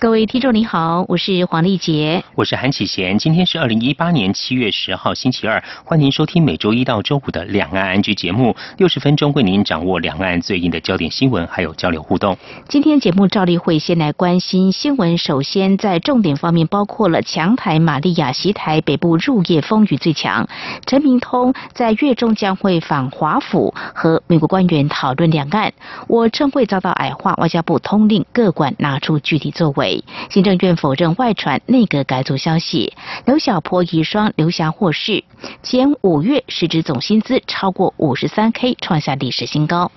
[0.00, 3.16] 各位听众您好，我是黄丽杰，我是韩启贤。
[3.16, 12.36] 今天是二零一八年七月十号星期二，欢迎收听每周一到周五的两岸安居节目，六十分钟为您掌握两岸最硬的焦点新闻，还有交流互动。
[12.68, 20.46] 今天节目照例会先来关心新闻，首先在重点方面包括了强台玛利亚袭台，北部入夜风雨最强。
[20.86, 25.72] 陈明通在月中将会访华府，和美国官员讨论两岸。
[26.08, 29.83] 我称会遭到矮化，外交部通令各馆拿出具体作为。
[30.30, 32.92] 新政院否认外传内阁改组消息，
[33.26, 35.24] 刘小波遗孀刘霞获释，
[35.62, 39.90] 前五月市值总薪资超过五十三 K，创下历史新高。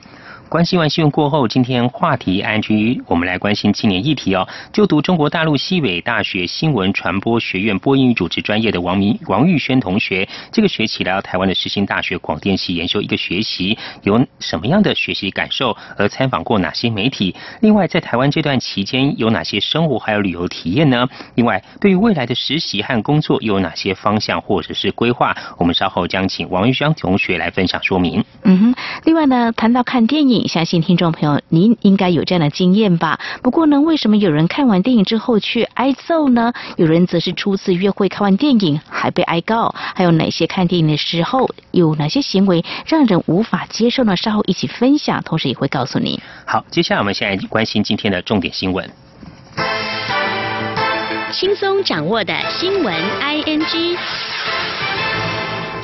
[0.50, 4.48] 关心完新闻过后，今天话题安居，我们来关心青年议题哦。
[4.72, 15.76] 就读中国大陆西北大学新闻传播学院播音与主持专业的王明王玉轩同学，这个学期来到台湾的世新大学广电系研修一个学习，有什么样的学习感受？
[15.98, 17.36] 而参访过哪些媒体？
[17.60, 21.06] 另外，在台湾这段期间有哪些生活还有旅游体验呢？
[21.36, 25.36] 另外，对于未来的实习和工作有哪些方向或者是规划？
[25.58, 28.24] 我们稍后将请王玉轩同学来分享说明。
[28.44, 30.37] 嗯哼，另外呢，谈到看电影。
[30.46, 33.18] 相信听众朋友，您应该有这样的经验吧？
[33.42, 36.52] 不过呢，为什么有人看完电影之后去挨揍呢？
[36.76, 39.74] 有人则是初次约会看完电影还被挨告？
[39.96, 44.18] 还有哪些看电影的时候有哪些行为让人无法接受呢？
[44.18, 46.20] 稍后一起分享，同时也会告诉你。
[46.46, 48.90] 好，接下来我们现在关心今天的重点新闻，
[51.32, 53.98] 轻松掌握的新闻 I N G。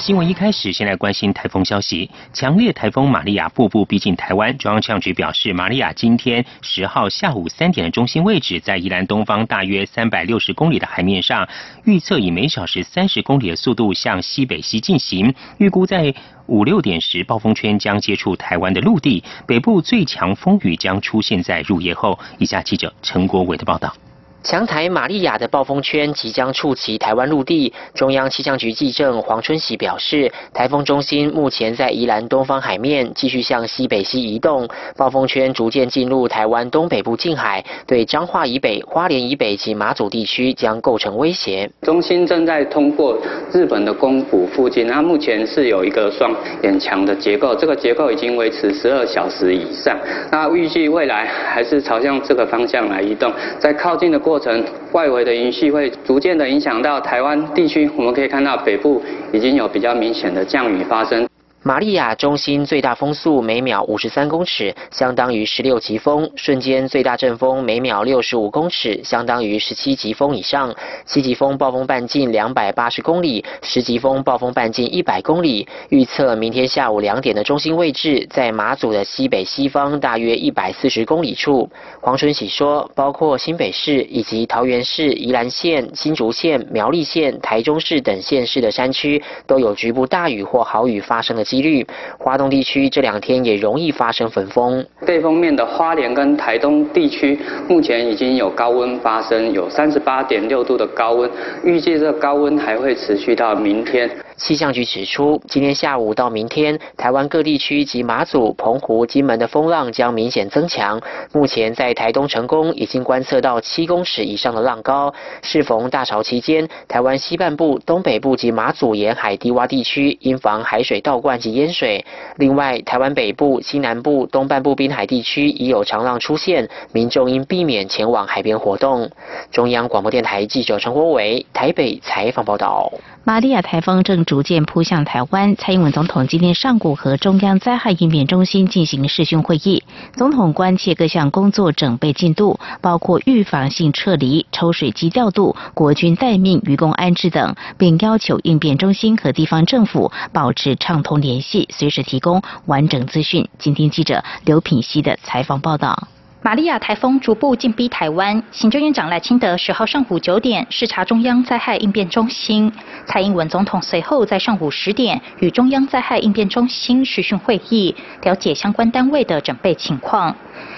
[0.03, 2.11] 新闻一开始，先来关心台风消息。
[2.33, 11.47] 强烈台风玛利亚步步逼近台湾，中央气象局表示，玛利亚今天十号下午三点的中心位置在宜兰东方大约三百六十公里的海面上，
[11.85, 15.33] 预测以每小时三十公里的速度向西北西进行。
[15.57, 16.13] 预估在
[16.47, 22.19] 五六点时，暴风圈将接触台湾的陆地，北部最强风雨将出现在入夜后。
[22.39, 23.95] 以下记者陈国伟的报道。
[24.43, 27.71] 强台玛利亚的暴风圈即将触及台湾陆地。
[27.95, 34.67] 中央气象局记者黄春喜表示，台风中心目前在宜兰东方海面，继续向西北西移动。
[34.97, 41.69] 暴风圈逐渐进入台湾东北部近海，对彰化以北、花莲以北及马祖地区将构成威胁。
[41.81, 43.17] 中心正在通过
[43.53, 49.97] 日本的宫古附近，那目前是有一个双眼墙的结构，这个结构已经维持十二小时以上。
[50.29, 54.32] 那预计未来还是朝向这个方向来移动，在靠近的过。
[54.33, 58.99] 过程外围的云系会逐渐的影响到台湾地区，我们可以看到北部
[59.31, 61.23] 已经有比较明显的降雨发生。
[61.65, 70.75] 玛利亚中心最大风速每秒五十三公尺，相当于十六级风；瞬间最大阵风每秒六十五公尺，相当于十七级风以上。
[71.05, 75.65] 七级风暴风半径两百八十公里，十级风暴风半径一百公里。
[75.87, 81.69] 预测明天下午两点的中心位置在马祖的西北西方大约一百四十公里处。
[82.01, 91.52] 黄春喜说，包括新北市以及桃园市、宜兰县、新竹县、苗栗县、台中市等县市的山区都有局部大雨或豪雨发生的。
[91.53, 91.85] 几率，
[92.17, 94.83] 华东地区这两天也容易发生粉风。
[95.05, 97.37] 背风面的花莲跟台东地区，
[97.69, 101.29] 目前已经有高温发生，有三十八点六度的高温，
[101.63, 104.09] 预计这高温还会持续到明天。
[104.35, 110.99] 气象局指出，今天下午到明天，台湾各地区及马祖、澎湖、金门的风浪将明显增强。
[111.31, 115.13] 目前在台东成功已经观测到七公尺以上的浪高。
[115.41, 122.03] 适逢大潮期间，台湾西半部、东北部及马祖沿海低洼地区应防海水倒灌及淹水。
[122.37, 129.09] 另外，台湾北部、西南部、东半部滨海地区已有长浪出现，民众应避免前往海边活动。
[129.51, 132.91] 中央广播电台记者陈国伟台北采访报道。
[133.25, 139.81] 玛利亚台风正逐渐扑向台湾，蔡英文总统今天上午和中央灾害应变中心进行视讯会议，
[140.13, 153.47] 总统关切各项工作准备进度，包括预防性撤离、抽水机调度、国军待命、渔工安置等，并要求应变中心和地方政府保持畅通联系，随时提供完整资讯。
[153.57, 156.09] 今天记者刘品熙的采访报道。
[156.45, 162.69] 玛利亚台风逐步进逼台湾，行政院长赖清德十号上午九点视察中央灾害应变中心，
[163.05, 170.35] 蔡英文总统随后在上午十点与中央灾害应变中心视讯会议，了解相关单位的准备情况。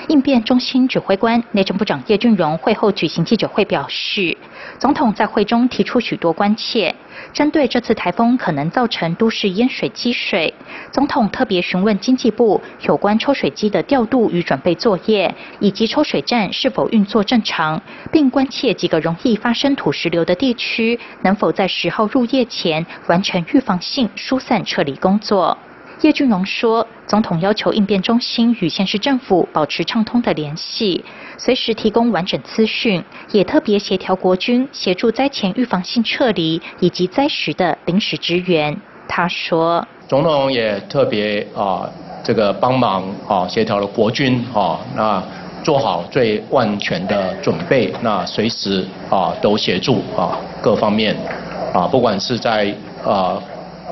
[0.07, 4.37] 应变中心指挥官内政部长叶俊荣会后举行记者会表示，
[4.77, 6.93] 总统在会中提出许多关切，
[7.31, 10.53] 针对这次台风可能造成都市淹水积水，
[10.91, 17.81] 总统特别询问经济部有关抽水机的调度与准备作业，以及抽水站是否运作正常，
[18.11, 25.57] 并关切几个容易发生土石流的地区能否在十号入夜前完成预防性疏散撤离工作。
[26.01, 31.03] 叶俊荣说，总统要求应变中心与县市政府保持畅通的联系，
[31.37, 33.01] 随时提供完整资讯，
[33.31, 38.75] 也特别协调国军协助灾前预防性撤离以及灾时的临时支援。
[39.07, 41.89] 他说，总统也特别啊，
[42.23, 45.23] 这个帮忙啊，协调了国军啊，那
[45.63, 51.15] 做好最万全的准备，那随时啊都协助啊各方面
[51.73, 53.41] 啊，不管是在啊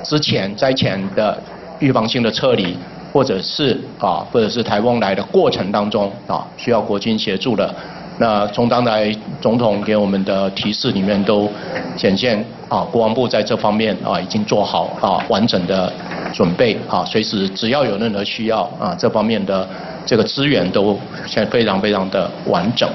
[0.03, 1.41] 之前灾前的。
[1.83, 2.77] 预防性的撤离，
[3.11, 7.75] 或者是啊，或者是台风来的过程当中啊，需要国军协助的，
[8.19, 11.49] 那从刚才总统给我们的提示里面都
[11.97, 15.91] 显现啊，国防部在这方面啊已经做好啊完整的
[16.33, 19.67] 准备啊，随时只要有任何需要啊，这方面的
[20.05, 20.97] 这个资源都
[21.27, 22.89] 现在非常非常的完整。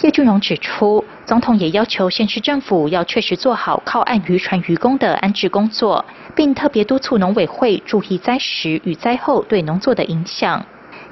[0.00, 6.04] 叶俊荣指出，总统也要求县市政府要确实做好靠岸渔船渔工的安置工作，
[6.36, 10.64] 并特别督促农委会注意灾时与灾后对农作的影响。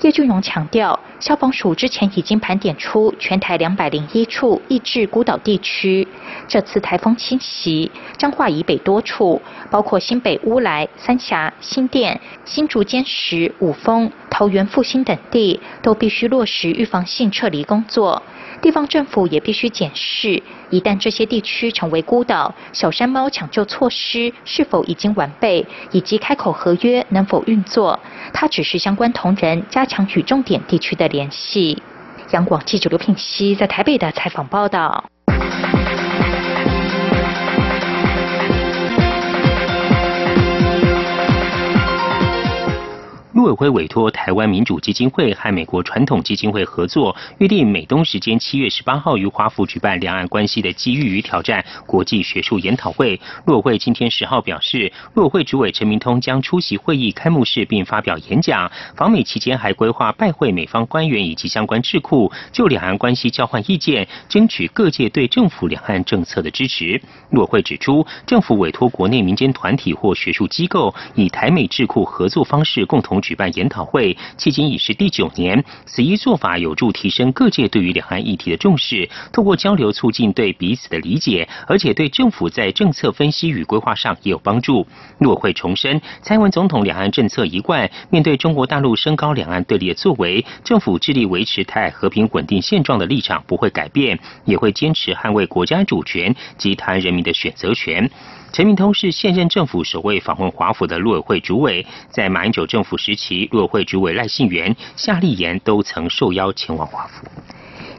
[0.03, 6.07] 叶俊荣强调，消防署之前已经盘点出全台两百零一处易至孤岛地区。
[6.47, 18.23] 这次台风侵袭，彰化以北多处，包括新北乌来、三峡、新店、新竹坚石、五峰、桃园复兴等地，都必须落实预防性撤离工作。
[18.63, 27.99] 地方政府也必须检视，一旦这些地区成为孤岛，小山猫抢救措施是否已经完备，以及开口合约能否运作。
[28.33, 31.81] 它只是相关同仁加强与重点地区的联系。
[32.33, 35.05] 央广记者刘品熙在台北的采访报道。
[43.37, 53.21] 陆委会委托台湾民主基金会和美国传统基金会合作，约定美东时间七月十八号于华府举办两岸关系的机遇与挑战国际学术研讨会。
[53.45, 58.73] 陆委会今天十号表示，陆委会主委陈明通将出席会议开幕式并发表演讲。
[58.97, 66.99] 访美期间还规划拜会美方官员以及相关智库，就两岸关系交换意见，争取各界对政府两岸政策的支持。
[67.33, 73.21] 陆委会指出，政府委托国内民间团体或学术机构，以台美智库合作方式共同。
[73.27, 75.65] 举办研讨会，迄今已是第九年。
[75.85, 84.87] 此一做法有助提升各界对于两岸议题的重视，透过交流促进对彼此的理解，而且对政府在政策分析与规划上也有帮助。
[85.19, 98.09] 陆委会重申，蔡文总统两岸政策一贯面对中国大陆升高两岸对立的作为，政府致力维持台和平稳定现状的立场不会改变，也会坚持捍卫国家主权及台湾人民的选择权。
[98.53, 107.27] 陈明通是现任政府首位访问华府的陆委会主委，在马英九政府时期，陆委会主委赖信元、夏立言都曾受邀前往华府。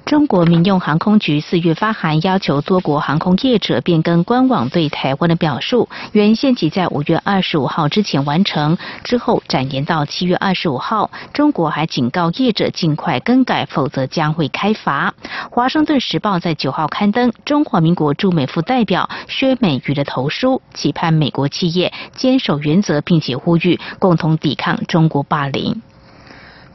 [0.07, 11.11] 中国民用航空局四月发函要求多国航空业者变更官网对台湾的表述，原限期在五月二十五号之前完成，之后展延到七月二十五号。
[11.33, 15.13] 中国还警告业者尽快更改，否则将会开罚。
[15.51, 25.81] 华盛顿时报在九号刊登中华民国驻美副代表薛美瑜的投书，期盼美国企业坚守原则，并且呼吁共同抵抗中国霸凌。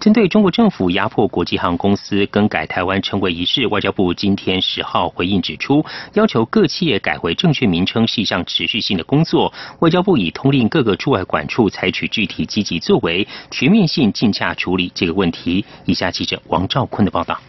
[0.03, 9.53] 针对中国政府压迫国际航空公司更改台湾称谓一事，外交部今天十号回应指出，要求各企业改回正确名称是一项持续性的工作。
[9.79, 15.65] 外交部已通令各个驻外管处采取具体积极作为，全面性竞价处理这个问题。
[15.85, 17.41] 以下记者王兆坤的报道：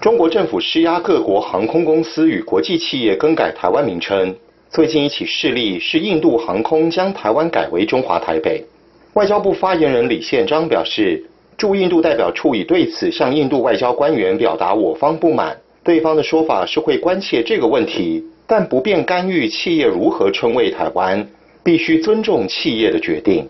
[0.00, 4.34] 中国政府施压各国航空公司与国际企业更改台湾名称。
[4.70, 8.64] 最近一起事例是印度航空将台湾改为中华台北。
[9.12, 11.22] 外交部发言人李宪章表示。
[11.58, 21.28] 驻印度代表处已对此向印度外交官员表达我方不满，对方的说法是会关切这个问题，但不便干预企业如何称谓台湾，
[21.64, 23.44] 必须尊重企业的决定。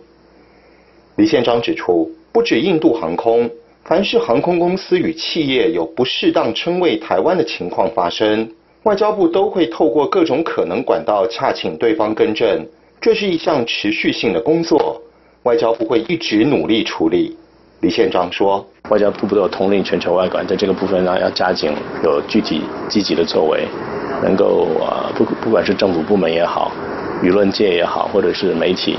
[1.16, 3.50] 李宪章指出，不止印度航空，
[3.84, 8.50] 凡是航空公司与企业有不适当称谓台湾的情况发生，
[8.84, 12.66] 外交部都会透过各种可能管道洽请对方更正，
[13.02, 14.98] 这是一项持续性的工作，
[15.42, 17.36] 外交部会一直努力处理。
[17.80, 23.68] 李县长说：“外交部都有统领全球外管，在这个部分呢，要加紧有具体积极的作为，
[24.20, 26.73] 能够啊，不不管是政府部门也好，
[27.23, 28.99] 舆论界也好，或者是媒体、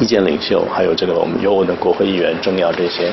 [0.00, 3.12] 意见领袖，还有这个我们有我的国会议员、政要这些，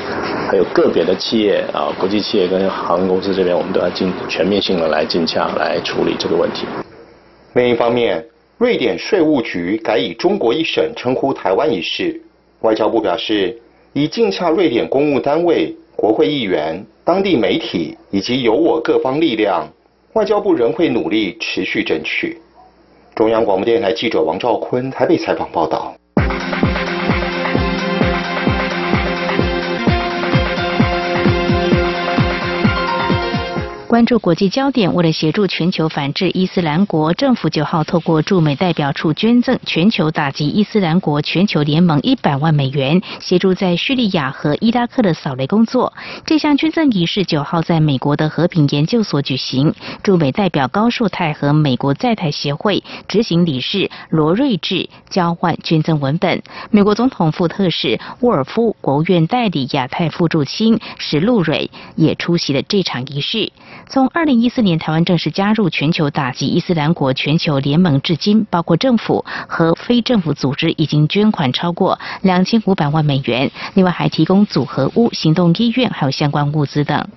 [0.50, 6.64] 还有个别的企业啊，国际企业跟航空公司这边，我们都要尽全面性的来进洽来处理这个问题。”
[7.52, 8.24] 另一方面，
[8.56, 12.18] 瑞典税务局改以“中国一省”称呼台湾一事。
[12.62, 13.56] 外交部表示，
[13.98, 19.68] 以尽洽瑞典公务单位、国会议员、当地媒体以及有我各方力量，
[20.12, 22.38] 外交部仍会努力持续争取。
[23.16, 25.92] 中央广播电台记者王兆坤台北采访报道。
[33.88, 45.94] 关注国际焦点，为了协助全球反制伊斯兰国，政府九号透过驻美代表处捐赠全球打击伊斯兰国全球联盟一百万美元，协助在叙利亚和伊拉克的扫雷工作。
[46.26, 56.42] 这项捐赠仪式九号在美国的和平研究所举行，驻美代表高树泰和美国在台协会执行理事罗瑞智交换捐赠文本。
[56.70, 63.50] 美国总统副特使沃尔夫、国务院代理亚太副驻青史路蕊也出席了这场仪式。
[63.86, 77.08] 从二零一四年台湾正式加入全球打击伊斯兰国全球联盟至今，包括政府和非政府组织已经捐款超过两千五百万美元，另外还提供组合屋、行动医院还有相关物资等。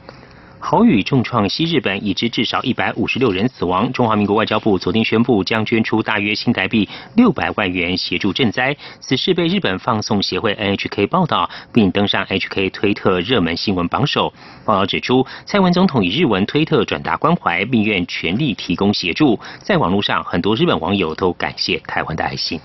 [0.64, 3.92] 豪雨重创西日本，已知至少一百五十六人死亡。
[3.92, 8.78] 中华民国外交部昨天宣布，将捐出大约新台币六百万元协助赈灾。
[9.00, 14.32] 此事被日本放送协会 NHK 报道，并登上 HK 推特热门新闻榜首。
[14.64, 19.40] 报道指出，蔡文总统以日文推特转达关怀，并愿全力提供协助。
[19.64, 22.60] 在网络上，很多日本网友都感谢台湾的爱心。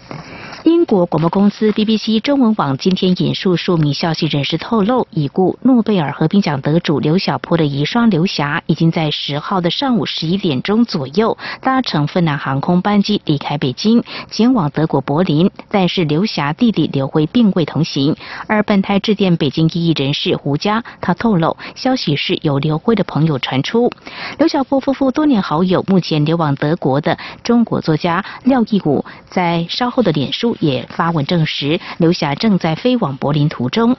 [0.64, 15.50] 英国广播公司 BBC 中文网今天引述数名消息人士透露，已故诺贝尔和平奖得主刘晓波的遗双刘霞已经在十号的上午十一点钟左右搭乘芬兰航空班机离开北京，前往德国柏林。
[15.70, 18.16] 但是刘霞弟弟刘辉并未同行。
[18.48, 23.90] 而本台致电北京异议人士胡佳，他透露消息是由刘辉的朋友传出。
[24.38, 30.56] 刘晓波夫妇多年好友，目前流亡德国的中国作家廖义武在稍后的脸书。
[30.58, 33.94] 也发文证实，刘霞正在飞往柏林途中。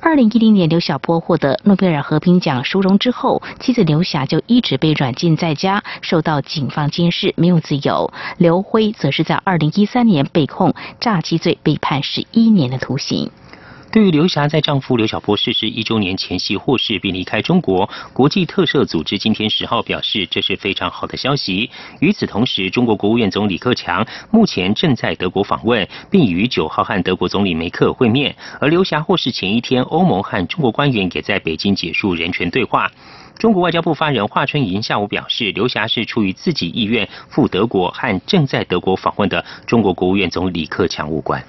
[0.00, 8.12] 二零一零年，刘晓波获得诺贝尔和平奖殊荣之后妻子刘霞就一直被软禁在家，受到警方监视，没有自由。
[8.38, 13.30] 刘辉则是在二零一三年被控诈欺罪，被判十一年的徒刑。
[13.92, 21.68] 对于刘霞在丈夫刘晓波逝世一周年前夕获释并离开中国，国际特赦组织今天十号表示，这是非常好的消息。
[22.00, 28.34] 与此同时，中国国务院总理克强目前正在德国访问，并于九号和德国总理梅克会面。
[28.58, 32.90] 而刘霞获释前一天，欧盟和中国官员也在北京结束人权对话。
[33.42, 41.42] 中国外交部发言人华春莹下午表示，刘霞是出于自己意愿赴德国，和正在德国访问的中国国务院总理李克强无关。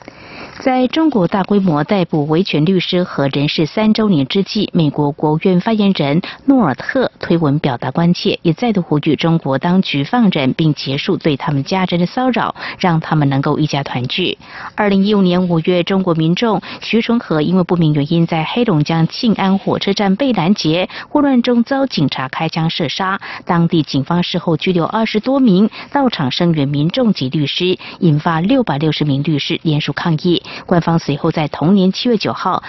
[0.62, 14.38] 在中国大规模逮捕维权律师和人士三周年之际，美国国务院发言人诺尔特推文表达关切，也再度呼吁中国当局放人并结束对他们家人的骚扰，让他们能够一家团聚。
[14.75, 30.42] 二零一五年五月，中国民众徐纯和因为不明原因在黑龙江庆安火车站被拦截，混乱中遭警察开枪射杀，当地警方事后拘留二十多名到场声援民众及律师，引发六百六十名律师联署抗议。
[30.65, 32.63] 官方随后在同年七月九号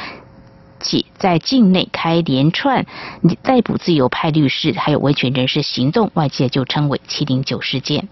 [0.81, 2.87] 起，在境内开连串
[3.43, 8.09] 逮捕自由派律师还有维权人士行动，外界就称为“七零九事件”。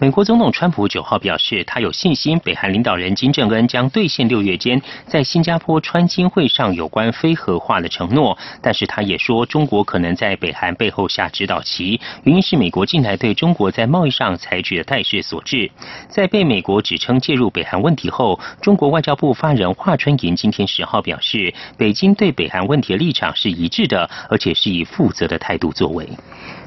[0.00, 8.36] 美国总统川普九号表示，他有信心北韩领导人金正恩将兑现六月间在新加坡川金会上有关非核化的承诺。
[8.60, 15.70] 但是他也说，中国可能在北韩背后下指导棋，原因是美国近来对中国在贸易上采取的态势所致。
[16.08, 26.06] 在被美国指称介入北韩问题后，中国外交部发言人华春莹今天十号表示，北京对北韩问题的立场是一致的，而且是以负责的态度作为。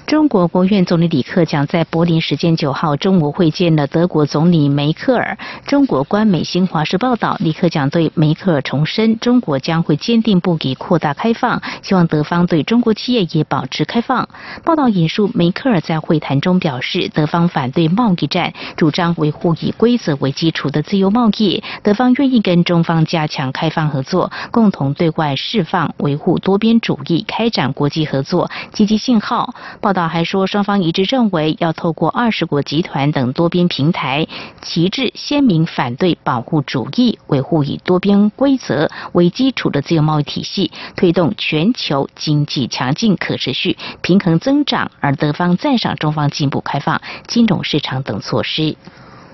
[0.07, 5.37] 中国国务院总理李克强在柏林时间九号中午会见了德国总理梅克尔。
[5.65, 14.29] 中国官媒新华社报道，李克强对梅克尔重申，中国将会坚定不移扩大开放，希望德方对中国企业也保持开放。
[14.63, 21.61] 报道引述梅克尔在会谈中表示，德方反对贸易战，主张维护以规则为基础的自由贸易。
[21.83, 29.53] 德方愿意跟中方加强开放合作，共同对外释放维护多边主义、开展国际合作积极信号。
[29.81, 29.96] 报。
[29.97, 34.27] 道还说，双方一致认为要透过二十国集团等多边平台，
[34.61, 44.91] 旗帜鲜明反对保护主义，维护以多边规则为基础的自由贸易体系，推动全球经济强劲、可持续、平衡增长。
[44.99, 48.75] 而德方赞赏中方进一步开放金融市场等措施。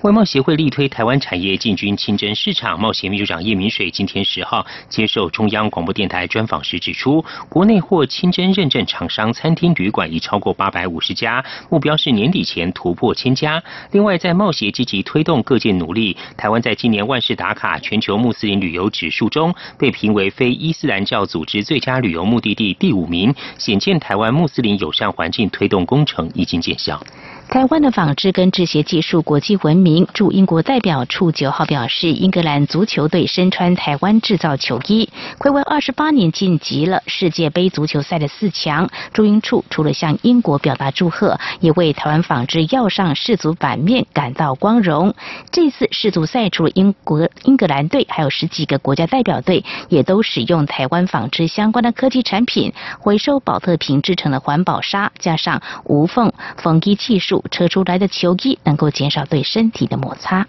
[0.04, 13.62] 外贸协会力推台湾产业进军清真市场，贸协秘书长叶明水今天十号接受中央广播电台专访时指出，国内获清真认证厂商餐厅旅馆已超过八百五十家，目标是年底前突破千家。
[13.92, 27.02] 另外，在贸协积极推动各界努力，台湾在今年万事打卡全球穆斯林旅游指数中被评为非伊斯兰教组织最佳旅游目的地第五名，显见台湾穆斯林友善环境推动工程已经见效。
[27.48, 30.08] 台湾的纺织跟制鞋技术国际闻名。
[30.12, 35.08] 驻英国代表处九号表示，英格兰足球队身穿台湾制造球衣，
[35.38, 38.88] 暌违二十八年晋级了世界杯足球赛的四强。
[39.12, 45.14] 驻英处除了向英国表达祝贺，也为台湾纺织要上世足版面感到光荣。
[45.52, 57.33] 这次世足赛除了英国、英格兰队，还有十几个国家代表队也都使用台湾纺织相关的科技产品，回收保特瓶制成的环保纱，加上无缝缝衣技术。
[57.50, 60.46] 车出来的球衣能够减少对身体的摩擦。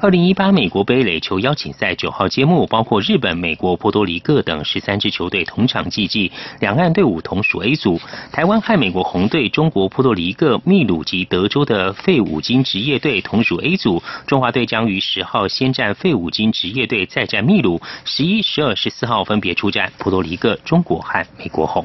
[0.00, 8.00] 二零一八美国杯垒球邀请赛九号揭幕，包括日本、美国、波多黎各等十三支球队同场竞技，两岸队伍同属 A 组。
[8.30, 14.00] 台湾和美国红队、中国、波多黎各、秘鲁及德州的废五金职业队同属 A 组。
[14.24, 17.82] 中华队将于十号先战废五金职业队，再战秘鲁。
[18.04, 21.84] 十一、十二、十四号分别出战波多黎各、中国和美国红。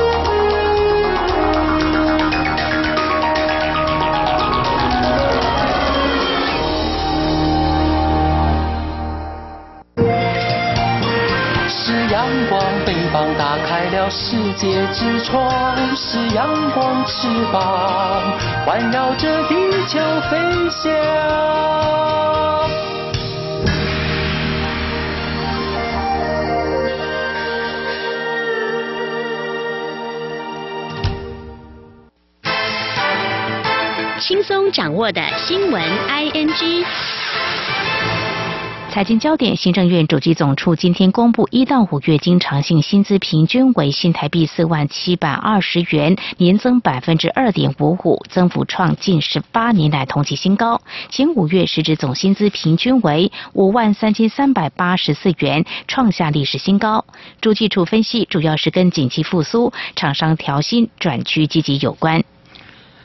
[13.37, 19.55] 打开了世界之窗，是阳光翅膀，环绕着地
[19.87, 20.37] 球飞
[20.69, 20.91] 翔。
[34.19, 36.85] 轻松掌握的新闻 ING。
[38.91, 50.81] 财经焦点，行政院主计总处今天公布一到五月经常性薪资平均为新台币四万七百二十元，年增百分之二点五五，增幅创近十八年来同期新高。
[51.09, 57.05] 前五月实质总薪资平均为五万三千三百八十四元，创下历史新高。
[57.39, 62.21] 主计处分析，主要是跟景气复苏、厂商调薪转趋积极有关。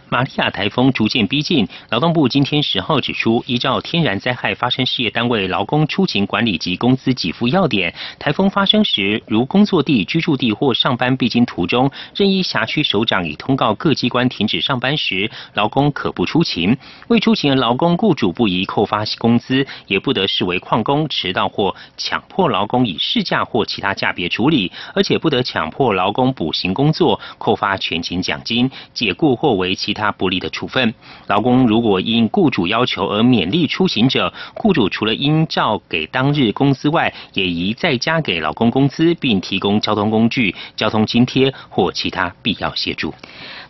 [0.09, 16.77] 玛利亚台风逐渐逼近，劳动部今天十号指出，依照天然灾害发生事业单位劳工出勤管理及工资给付要点，台风发生时，如工作地、居住地或上班必经途中，任意辖区首长已通告各机关停止上班时，劳工可不出勤。
[17.09, 29.96] 未出勤的劳工，雇主不宜扣发工资，也不得视为旷工、迟到或强迫劳工以事假或其他价别处理，而且不得强迫劳工补行工作、扣发全勤奖金、解雇或为其。
[29.97, 30.95] 他不利的处分，
[31.27, 43.15] 劳工如果因雇主要求而勉励出行者，雇主除了应照给当日工资外，也宜再加给劳工工资，并提供交通工具、交通津贴或其他必要协助。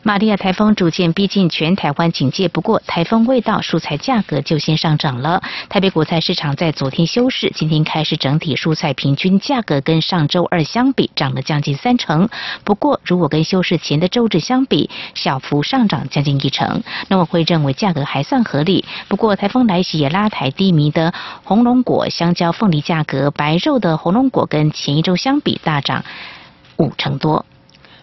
[0.07, 5.43] 玛利亚台风逐渐逼近全台湾警戒，不过台风未到，蔬菜价格就先上涨了。
[5.69, 12.29] 台北果菜市场在昨天休市，今天开始整体蔬菜平均价格跟上周二相比涨了将近三成。
[12.63, 16.85] 不过如果跟休市前的周日相比，小幅上涨将近一成。
[17.09, 18.85] 那我会认为价格还算合理。
[19.09, 26.05] 不过台风来袭也拉抬低迷的红龙果、香蕉、凤梨价格，白肉的红龙果跟前一周相比大涨
[26.77, 27.45] 五成多。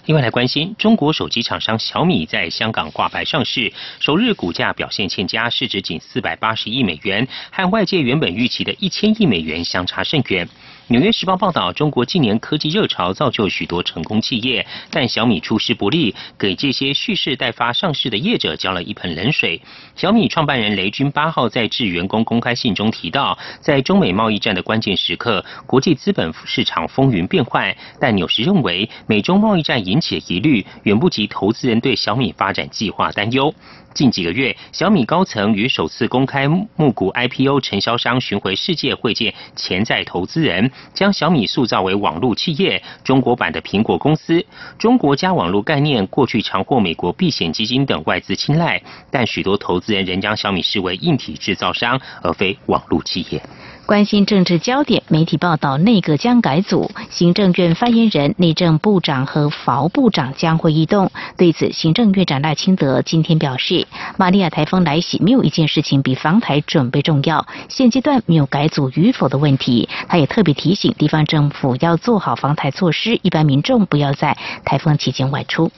[0.05, 10.45] 另外来关心，中国手机厂商小米在香港挂牌上市，首日股价表现欠佳，市值仅四百八十亿美元，和外界原本预期的一千亿美元相差甚远。
[10.87, 19.61] 纽约时报报道，中国近年科技热潮造就许多成功企业，但小米出师不利，给这些蓄势待发上市的业者浇了一盆冷水。
[19.95, 33.55] 小米创办人雷军八号在致员工公开信中提到，在中美贸易战的关键时刻，国际资本市场风云变幻，但纽时认为，美中贸易战引起的疑虑远不及投资人对小米发展计划担忧。
[33.93, 44.43] 近几个月，小米高层与首次公开募股 IPO 承销商巡回世界会见潜在投资人，将小米塑造为网络企业、中国版的苹果公司。
[44.79, 53.41] 中国加网络概念过去常获美国避险基金等外资青睐，但许多投资人仍将小米视为硬体制造商，而非网络企业。
[53.85, 61.11] 关心政治焦点，媒体报道内阁将改组，行政院发言人、内政部长和防部长将会异动。
[61.37, 63.85] 对此，行政院长赖清德今天表示，
[64.17, 67.45] 玛利亚台风来袭，没有一件事情比防台准备重要。
[67.67, 69.89] 现阶段没有改组与否的问题。
[70.07, 75.69] 他也特别提醒地方政府要做好防台措施，一般民众不要在台风期间外出。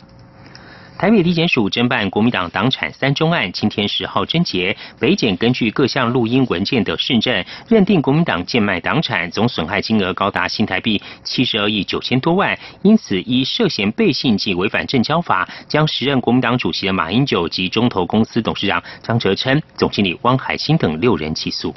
[0.97, 21.75] 台北地检署侦办国民党党产三中案，今天十号侦结，北检根据各项录音文件的讯证，认定国民党贱卖党产总损害金额高达新台币七十二亿九千多万，因此依涉嫌背信及违反证交法，将时任国民党主席的马英九及中投公司董事长张哲琛、总经理汪海清等六人起诉。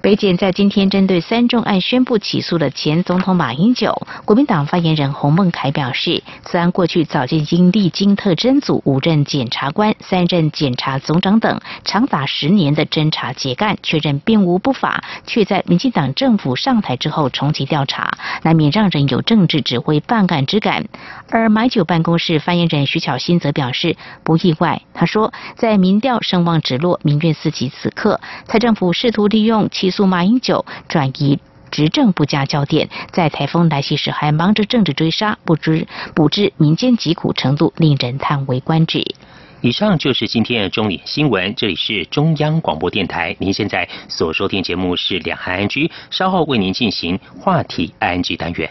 [0.00, 4.06] 北检在今天针对三重案宣布起诉了前总统马英九。
[4.24, 20.86] 国民党发言人洪孟凯表示，此案过去早就已经历经特侦组五任检察官、三任检察总长等长达十年的侦查结干，确认并无不法，却在民进党政府上台之后重启调查，难免让人有政治指挥办案之感。
[21.28, 24.80] 而马九办公室发言人徐巧芯则表示不意外。
[24.94, 31.38] 他说，在民调声望直落、民怨四起此刻，蔡政府试图利用其起诉马英九，转移
[31.70, 39.02] 执政不佳焦点，在台风来袭时还忙着政治追杀，不知不知民间疾苦程度，令人叹为观止。
[39.62, 48.70] 以上就是今天的中点新闻，这里是中央广播电台，您现在所收听节目是两岸安居稍后为您进行话题 ING 单元。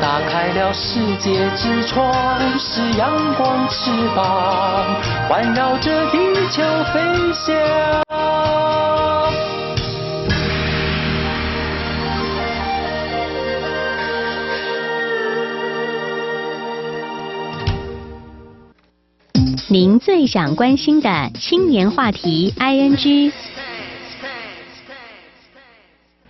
[0.00, 4.94] 打开了世界之窗，是阳光翅膀，
[5.28, 6.18] 环绕着地
[6.50, 6.62] 球
[6.92, 7.00] 飞
[7.32, 7.54] 翔。
[19.68, 23.32] 您最想关心的青年话题，ING。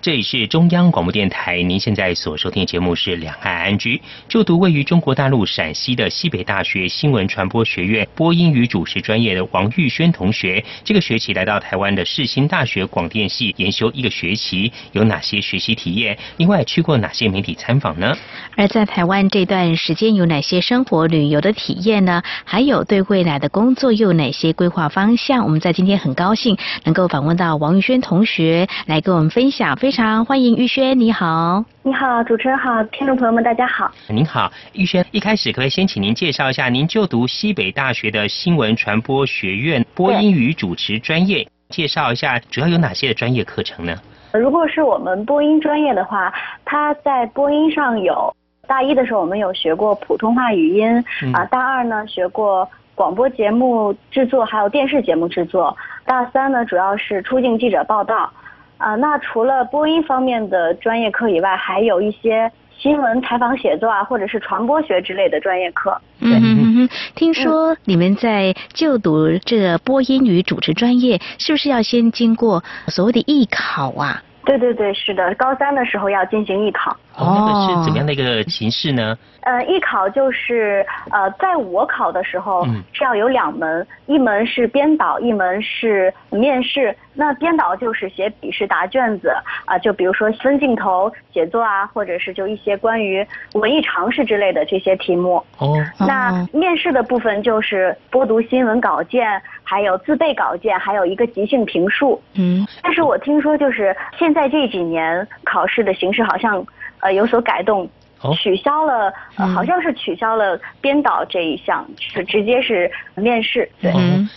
[0.02, 3.98] 这里是中央广播电台，您现在所收听的节目是《两岸安居》。
[4.28, 16.16] 就读位于中国大陆陕西的西北大学新闻传播学院播音与主持专业的王玉轩同学，这个学期来到台湾的世新大学广电系研修一个学期，有哪些学习体验？
[16.38, 18.16] 另外去过哪些媒体参访呢？
[18.56, 22.22] 而在台湾这段时间有哪些生活旅游的体验呢？
[22.46, 25.44] 还有对未来的工作又有哪些规划方向？
[25.44, 29.76] 我们在今天很高兴能够访问到王玉轩同学来跟我们分享。
[29.76, 43.96] 非常欢迎玉轩，你好，你好，主持人好，听众朋友们大家好，您好，玉轩，一开始可以先请您介绍一下您就读西北大学的新闻传播学院播音与主持专业，介绍一下主要有哪些的专业课程呢？
[44.32, 46.32] 如果是我们播音专业的话，
[46.64, 48.34] 它在播音上有
[48.68, 58.30] 大一的时候我们有学过普通话语音啊，大二呢学过广播节目制作，还有电视节目制作，大三呢主要是出境记者报道。
[58.80, 66.00] 啊，那除了播音方面的专业课以外，还有一些新闻采访写作啊，或者是传播学之类的专业课。
[66.20, 74.22] 嗯嗯嗯，听说你们在就读这个播音与主持专业，是不是要先经过所谓的艺考啊？
[74.42, 76.90] 对对对，是的，高三的时候要进行艺考。
[77.14, 79.16] 哦，那个是怎么样的一个形式呢？
[79.42, 86.96] 呃，艺考就是呃，在我考的时候是要有两门，一门是编导，一门是面试。
[87.20, 89.30] 那编导就是写笔试答卷子
[89.66, 95.36] 啊，就比如说分镜头写作啊，或者是就一些关于文艺常识之类的这些题目。
[95.58, 95.76] 哦。
[95.98, 102.18] 那面试的部分就是播读新闻稿件，还有自备稿件，还有一个即兴评述。
[102.36, 102.66] 嗯。
[102.82, 106.66] 但是我听说就是现在这几年考试的形式好像。
[107.02, 107.88] 呃，有所改动，
[108.34, 113.68] 取消了，呃，好像是取消了编导这一项，是直接是面试。
[113.80, 113.92] 对，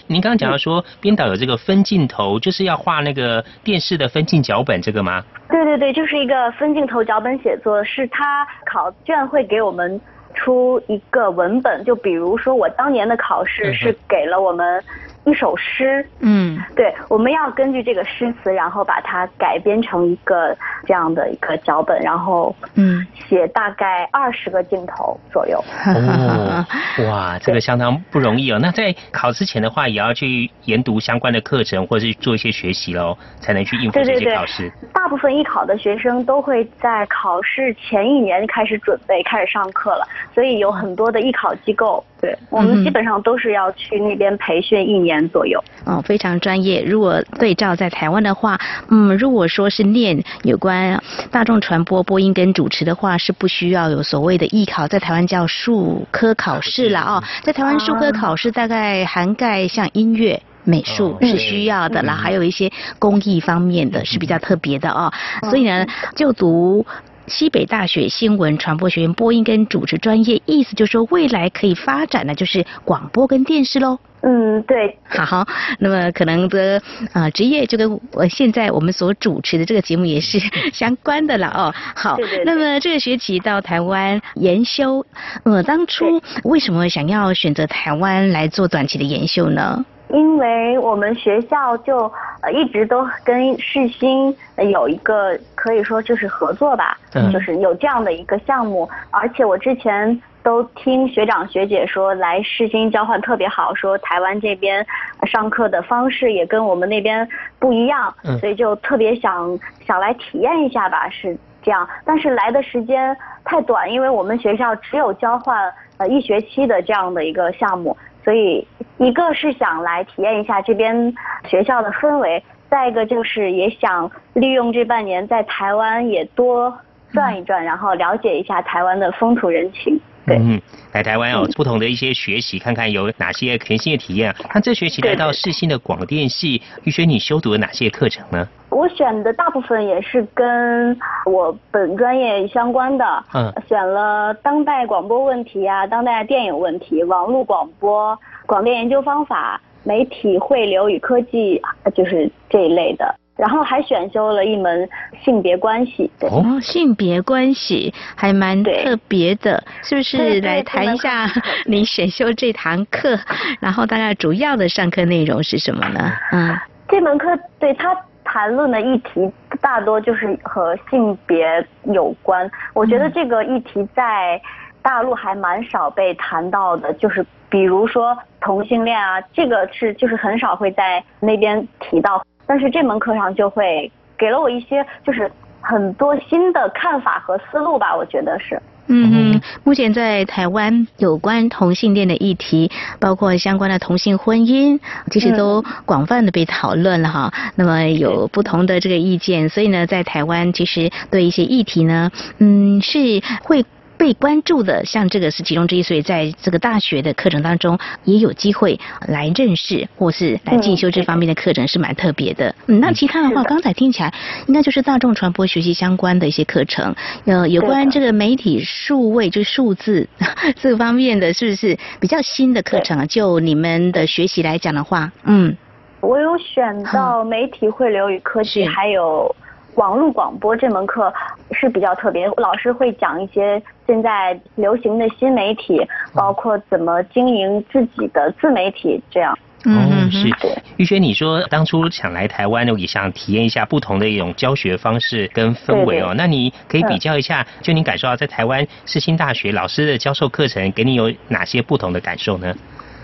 [0.07, 5.23] 您刚刚讲到说编导有这个分镜头，就是要画那个电视的分镜脚本，这个吗？
[5.49, 9.99] 对对对，就是一个分镜头脚本写作，是他考卷会给我们
[10.33, 14.83] 出一个文本，就比如说我当年的考试是给了我们。
[15.25, 20.55] 一首诗，嗯，对，我们要根据这个诗词，然后把它改编成一个
[20.85, 25.63] 这样的一个脚本，然后，嗯，写大概二十个镜头左右。
[25.87, 26.65] 哦，
[27.09, 28.59] 哇，这个相当不容易哦。
[28.61, 34.71] 那在考之前的话，也要去研读相关的课程，或者是做一些学习喽，才能去应付这些考试。
[34.93, 42.03] 大部分艺考的学生都会在考试前一年开始准备，开始上课了，所以有很多的艺考机构。
[42.21, 45.63] 对我们基本上都是要去那边培训一年左右。
[45.85, 46.81] 哦，非常专业。
[46.81, 57.23] 如果对照在台湾的话，嗯，如果说是念有关大众传播、播音跟主持的话，是不需要有所谓的艺考，在台湾叫术科考试了哦。
[57.41, 65.11] 在台湾术科考试大概涵盖像音乐、美术是需要的啦，还有一些工艺方面的是比较特别的哦。
[65.49, 66.85] 所以呢，就读。
[67.33, 73.97] 西北大学新闻传播学院播音跟主持专业，意思就是说未来可以发展的就是广播跟电视喽。
[74.21, 74.95] 嗯，对。
[75.09, 75.43] 好，
[75.79, 76.79] 那么可能的
[77.11, 80.39] 啊职业就跟我现在我们所主持的这个节目也是
[80.71, 81.73] 相关的了哦。
[81.95, 85.03] 好，那么这个学期到台湾研修，
[85.43, 89.83] 呃，当初为什么想要选择台湾来做短期的研修呢？
[90.13, 92.09] 因为我们学校就
[92.41, 94.33] 呃一直都跟世新
[94.71, 96.95] 有一个可以说就是合作吧，
[97.31, 104.85] 就是有这样的一个项目，而且我之前都听学长学姐说来世新交换特别好，说台湾这边
[105.23, 111.89] 上课的方式也跟我们那边不一样，所以就特别想想来体验一下吧，是这样。
[112.05, 117.97] 但是来的时间太短，因为我们学校只有交换呃一学期的这样的一个项目。
[118.23, 118.65] 所以，
[118.97, 121.13] 一个是想来体验一下这边
[121.45, 126.77] 学校的氛围，再一个就是也想利用这半年在台湾也多
[127.11, 129.99] 转一转，然后了解一下台湾的风土人情。
[130.25, 130.61] 对，嗯，
[130.93, 134.33] 来台湾哦，不同的一些学习，看看有哪些全新的体验。
[134.53, 138.47] 那这学期来到世新的广电系，玉轩，你修读了哪些课程呢？
[138.69, 151.61] 我选的大部分也是跟我本专业相关的，嗯，选了当代广播问题啊，当代电影问题，网络广播、广电研究方法、媒体汇流与科技，
[151.95, 153.15] 就是这一类的。
[153.35, 154.87] 然后还选修了一门
[155.23, 156.09] 性别关系。
[156.21, 160.39] 哦，性别关系还蛮特别的，是不是？
[160.41, 161.27] 来谈一下
[161.65, 163.17] 你选修这堂课，
[163.59, 166.11] 然后大概主要的上课内容是什么呢？
[166.31, 166.55] 嗯，
[166.87, 167.27] 这门课
[167.57, 169.27] 对他谈论的议题
[169.59, 171.43] 大多就是和性别
[171.85, 172.49] 有关。
[172.75, 174.39] 我觉得这个议题在
[174.83, 182.25] 大陆还蛮少被谈到的，就是比如说同性恋啊，这个是就是很少会在那边提到。
[182.47, 188.59] 但是这门课上就会给了我一些，就是很多新的看法和思路吧，我觉得是。
[188.87, 194.79] 嗯，目前在台湾有关同性恋的议题，包括相关的同性婚姻，
[195.11, 197.31] 其实都广泛的被讨论了哈。
[197.55, 203.63] 那么有不同的这个意见，所以呢，在台湾其实对一些议题呢，嗯，是会。
[204.03, 212.53] 被关注的，像这个是其中之一，所以在这个大学的课程当中，也有机会来认识或是来进修这方面的课程，是蛮特别的。
[212.67, 214.13] 嗯，那其他的话，刚才听起来
[214.47, 220.09] 应该就是大众传播学习相关的一些课程，呃，有关这个媒体数位，就数字
[220.57, 223.05] 这方面的是不是比较新的课程啊？
[223.05, 225.55] 就你们的学习来讲的话，嗯，
[226.01, 229.33] 我有选到媒体汇流与科技，还有。
[229.75, 231.13] 网络广播这门课
[231.51, 235.81] 是比较特别，老师会讲一些现在流行的新媒体，
[236.13, 239.37] 包括怎么经营自己的自媒体这样。
[239.65, 240.27] 嗯，是
[240.75, 246.13] 玉轩，你说当初想来台湾，也想体验一下不同的一种教学方式跟氛围哦。
[246.17, 252.53] 那你可以比较一下，就你感受到在台湾世新大学老师的教授课程，给你有哪些不同的感受呢？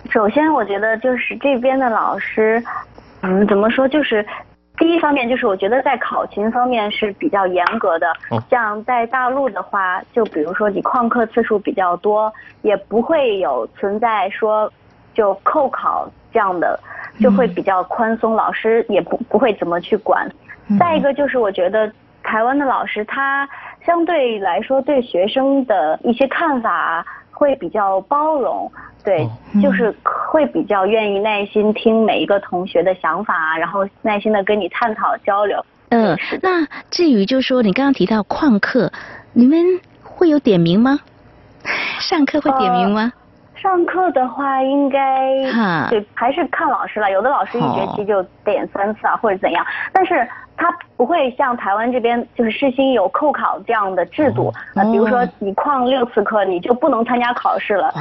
[0.10, 2.62] 首先，我觉得就是这边的老师，
[3.22, 4.26] 嗯，怎么说，就是
[4.80, 8.12] 第一方面就是我觉得在考勤方面是比较严格的。
[8.50, 14.72] 像在大陆的话，就比如说你旷课次数比较多，也不会有存在说
[15.14, 16.10] 就扣考。
[16.32, 16.80] 这样的
[17.20, 20.32] 就会比较宽松，老师也不不会怎么去管。
[20.80, 23.50] 再一个就是我觉得台湾的老师他
[23.84, 27.04] 相对来说对学生的一些看法
[27.40, 28.70] 会比较包容，
[29.02, 29.26] 对，
[29.64, 35.66] 就是会比较愿意耐心听每一个同学的想法，然后耐心的跟你探讨交流。
[35.88, 38.92] 嗯，那至于就是说你刚刚提到旷课，
[39.32, 41.00] 你们会有点名吗？
[42.02, 43.14] 上课会点名吗？
[43.56, 45.00] 上课的话，应该
[45.90, 47.10] 对还是看老师了。
[47.10, 49.66] 有的老师一学期就点三次啊，或者怎样。
[49.94, 50.28] 但是
[50.60, 54.54] 他不会像台湾这边，就是世新有扣考这样的制度。
[54.76, 57.92] 那比如说你旷六次课，你就不能参加考试了。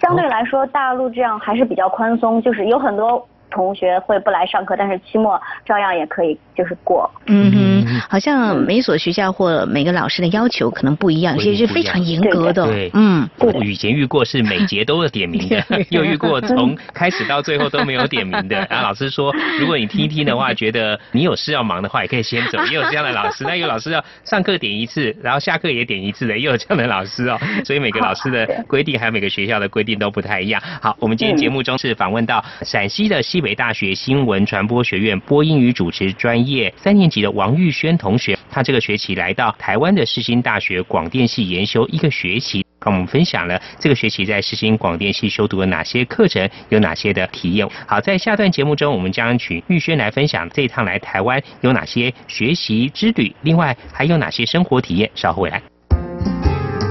[0.00, 3.26] 相对来说，大陆这样还是比较宽松，就是有很多。
[3.54, 7.08] 同学会不来上课，但是期末照样也可以，就是过。
[7.26, 12.66] 嗯哼，好像每所学校或每个老师的要求可能不一样，有些是非常严格的。
[12.66, 18.66] 对，嗯，我以前遇过是每节都要点名的， 又遇过从开始到最后都没有点名的。
[18.68, 22.58] 然后老师说，如果你听一听的话，觉得你有事要忙的话，也可以先走。
[22.66, 27.38] 也有这样的老师，那有老师要上课点一次，然后下课也点一次的，也有这样的老师哦。
[27.64, 30.60] 所以每个老师的规定还有每个学校的规定都不太一样。
[30.82, 33.43] 好，我们今天节目中是访问到陕西的西。
[33.44, 47.68] 北大学新闻传播学院播音与主持专业三年级的王玉轩同学，他这个学期来到台湾的世新大学广电系研修一个学期，跟我们分享了这个学期在世新广电系修读了哪些课程，有哪些的体验。
[47.86, 55.10] 好，在下段节目中，我们将请玉轩来分享这一趟来台湾有哪些学习之旅，另外还有哪些生活体验。
[55.14, 55.60] 稍后回来。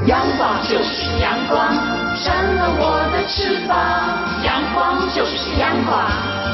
[0.05, 1.73] 阳光就是阳光，
[2.15, 4.19] 扇了我的翅膀。
[4.45, 6.32] 阳光就是阳光。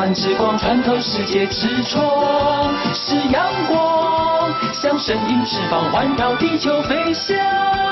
[0.00, 7.89] 万之光穿透世界之窗，是阳光，像神鹰翅膀环绕地球飞翔。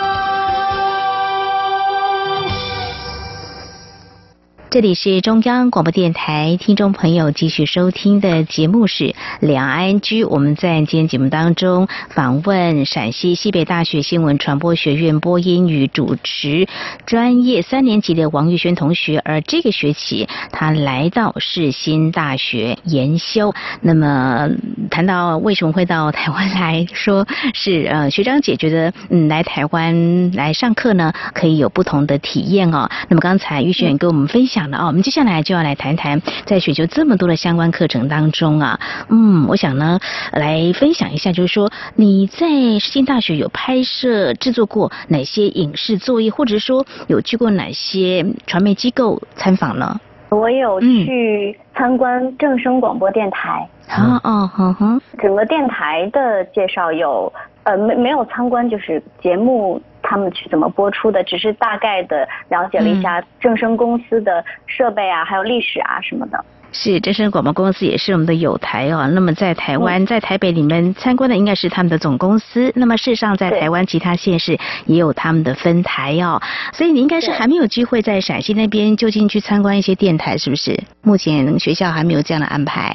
[4.70, 10.24] 这里是中央广播电台，听众朋友继续收听的节目是两岸居。
[10.24, 16.68] 我们在今天节目当中访问陕西西北大学新闻传播学院播音与主持
[17.06, 23.54] 专业三年级的王玉轩同学，而这个学期他来到世新大学研修。
[23.80, 24.50] 那么
[24.90, 32.90] 谈到为什么会到台湾来说，是呃学长姐觉得嗯来台湾来上课呢，可以有不同的体验哦。
[33.08, 34.57] 那么刚才玉轩跟我们分享。
[34.58, 40.00] 讲的啊，我们接下来就要来谈谈，在雪球这么多的相关课程当中啊，嗯，我想呢，
[40.32, 42.48] 来分享一下，就是说你在
[42.80, 50.00] 世新大学有拍摄制作过哪些影视作业，或者说有去过哪些传媒机构参访呢？
[50.30, 53.68] 我有去参观正声广播电台。
[53.86, 57.32] 啊哦，哼哼，整个电台的介绍有，
[57.68, 59.80] 呃，没没有参观，就是节目。
[60.00, 61.22] 他们去怎么播出的？
[61.24, 66.42] 只是大概的了解了一下正声公司的设备啊，还有历史啊什么的。
[66.72, 69.06] 是，正声广播公司也是我们的友台哦。
[69.12, 72.72] 那么在台湾，在台北，你们参观的应该是他们的总公司。
[72.74, 74.56] 那么事实上，在台湾其他县市
[74.86, 76.40] 也有他们的分台哦。
[76.72, 80.78] 所以你应该是还没有机会在陕西那边就近去参观一些电台，是不是？
[81.02, 82.94] 目前学校还没有这样的安排。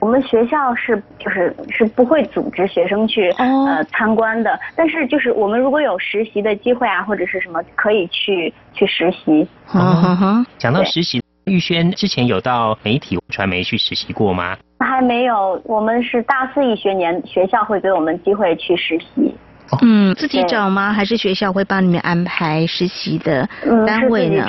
[0.00, 9.46] 我们学校是就是是不会组织学生去呃参观的，但是就是我们如果有实习的机会啊，或者是什么，可以去去实习。
[9.74, 11.22] 嗯哼讲到实习。
[11.46, 14.56] 玉轩之前有到媒体传媒去实习过吗？
[14.78, 19.34] 还没有，我们是大四一学年，学校会给我们机会去实习。
[19.82, 20.92] 嗯，自己找吗？
[20.92, 23.48] 还是学校会帮你们安排实习的
[23.86, 24.44] 单位呢？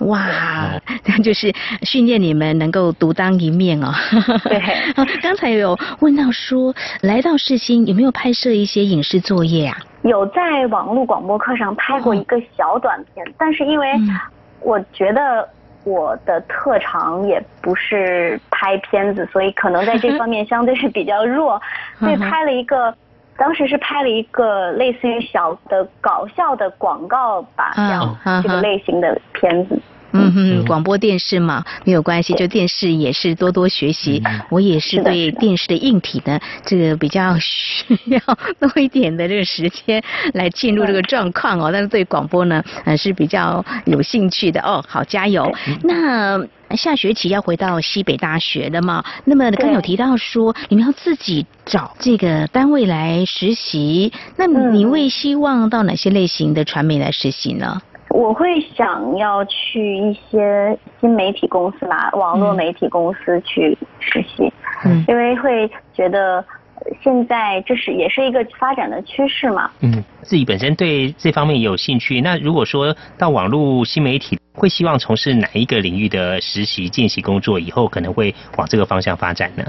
[0.00, 0.26] 哇，
[1.04, 1.52] 那 就是
[1.82, 3.92] 训练你们能够独当一面哦。
[4.44, 4.62] 对。
[5.22, 9.76] 刚才有问到说，来到世新有没有拍摄一些影视作业啊？
[10.02, 13.86] 有在网络广播课上拍过一个小短片，但是因为
[14.60, 15.48] 我觉得。
[15.84, 21.60] 我的特长也不是拍片子，所以可能在这方面相对是比较弱，
[21.98, 22.94] 所以拍了一个，
[23.36, 29.80] 当时是拍了一个类似于小的搞笑的广告吧，这样这个类型的片子。
[30.12, 34.22] 嗯哼，广播电视嘛，没有关系，就电视也是多多学习。
[34.50, 38.20] 我也是对电视的硬体呢，这个比较需要
[38.60, 40.02] 多一点的这个时间
[40.34, 41.70] 来进入这个状况哦。
[41.72, 44.84] 但是对广播呢，呃是比较有兴趣的哦。
[44.86, 45.50] 好，加油！
[45.82, 46.40] 那
[46.76, 49.04] 下学期要回到西北大学的嘛？
[49.24, 57.80] 那么刚有提到说你们要自己找这个单位来实习，那你会希望到哪些类型的传媒来实习呢？
[58.12, 64.52] 我会想要去一些新媒体公司吧，网络媒体公司去实习，
[64.84, 66.44] 嗯，因为会觉得
[67.02, 69.70] 现在这是也是一个发展的趋势嘛。
[69.80, 77.58] 嗯，自己本身对这方面也有兴趣，那如果说到网络新媒体，会希望从事哪一个领域的实习见习工作？
[77.58, 79.64] 以后可能会往这个方向发展呢？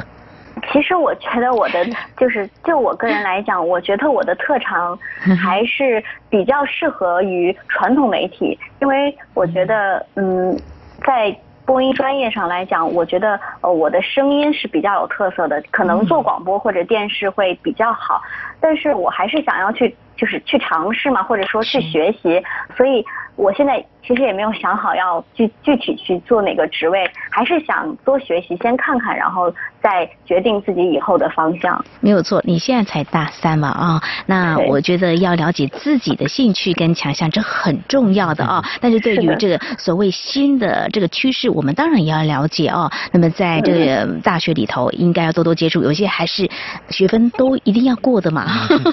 [0.72, 1.86] 其实我觉得我的
[2.18, 4.98] 就是就我个人来讲，我觉得我的特长
[5.42, 10.58] 还是比较适合于传统媒体，因为我觉得嗯，
[11.06, 11.36] 在
[11.66, 18.22] 播音专业上来讲，我觉得呃我的声音是比较有特色的，可能做广播或者电视会比较好，
[18.62, 22.44] 但是我还是想要去就是去尝试嘛，或者说去学习，
[22.78, 23.84] 所以我现在。
[24.06, 29.50] 其实也没有想好要具具体去做哪个职位，还是想多学习，先看看，然后
[29.82, 31.84] 再决定自己以后的方向。
[32.02, 38.62] 没有错，你现在才大三嘛啊，那我觉得要了解自己的兴趣跟强项，这很重要的啊。
[38.82, 42.92] 但是对于这个所谓新的这个趋势，我们当然也要了解哦。
[43.14, 46.50] 那么在这个大学里头，应该要多多接触，有些还是
[46.90, 48.46] 学分都一定要过的嘛，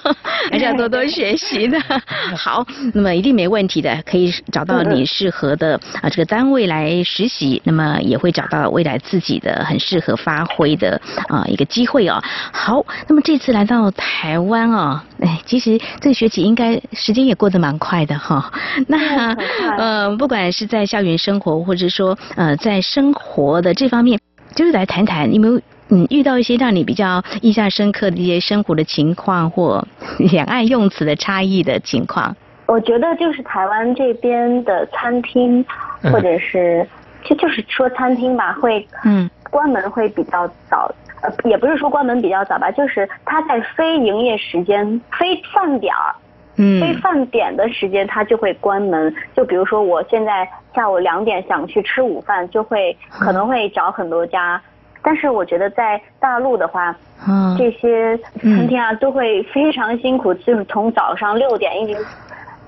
[0.53, 1.77] 还是要多多学习的。
[2.39, 5.00] 好，那么一定没问题的，可以找到你。
[5.05, 12.23] 适合的啊，这个单位来实习，那么也会找到未来自己的很适合发挥的啊一个机会哦。
[12.53, 18.53] 好，那么这次来到台湾哦，哎，其实这个学期应该时间也过得蛮快的哈。
[18.89, 19.35] 那
[19.77, 24.21] 呃，不管是在校园生活，或者说呃在生活的这方面，
[24.55, 29.87] 就是来谈谈，有没有嗯遇到一些让你比较印象深刻的一些生活的情况，或
[30.19, 32.37] 两岸用词的差异的情况？
[32.71, 35.64] 我觉得就是台湾这边的餐厅，
[36.05, 36.87] 或者是
[37.25, 39.29] 就就是说餐厅吧，会嗯。
[39.51, 40.89] 关门会比较早，
[41.23, 46.14] 呃也不是说关门比较早吧，就是它在非营业时间、非饭点儿、
[46.59, 46.81] 嗯。
[46.81, 49.12] 非饭点的时间，它就会关门。
[49.35, 54.62] 就比如说我现在下午两点想去吃午饭，就会可能会找很多家，
[55.03, 56.95] 但是我觉得在大陆的话，
[57.27, 57.57] 嗯。
[57.59, 62.01] 这些餐厅啊都会非常辛苦，就是从早上六点一直。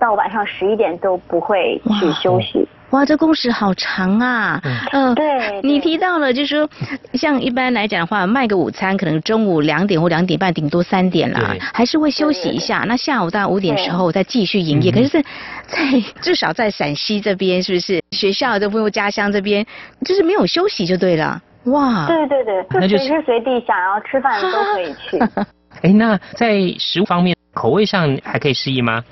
[0.03, 2.67] 到晚上十一点都不会去休息。
[2.91, 4.61] 哇，这工时好长啊！
[4.91, 5.61] 嗯，对。
[5.63, 6.69] 你提到了，就是说，
[7.15, 12.85] 像一般来讲的话，卖个午餐，可能中午两点或两点半，顶多三点了，还是会休息一下。
[12.89, 14.91] 那下午到五点时候再继续营业。
[14.91, 15.23] 可是，在
[15.69, 15.79] 在
[16.21, 19.65] 至少在陕西这边，是不是学校都不用家乡这边，
[20.05, 21.41] 就是没有休息就对了。
[21.67, 22.09] 哇。
[22.09, 25.19] 对对对，就随时随地想要吃饭都可以去。
[25.81, 29.03] 哎，那在食物方面，口味上还可以适应吗？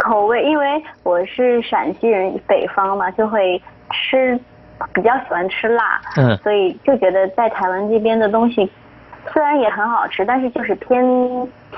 [0.00, 4.38] 口味，因为我是陕西人，北方嘛，就会吃，
[4.94, 8.70] 比较喜欢吃辣，嗯，所以就觉得在台湾这边的东西。
[9.32, 11.02] 虽然也很好吃，但是就是偏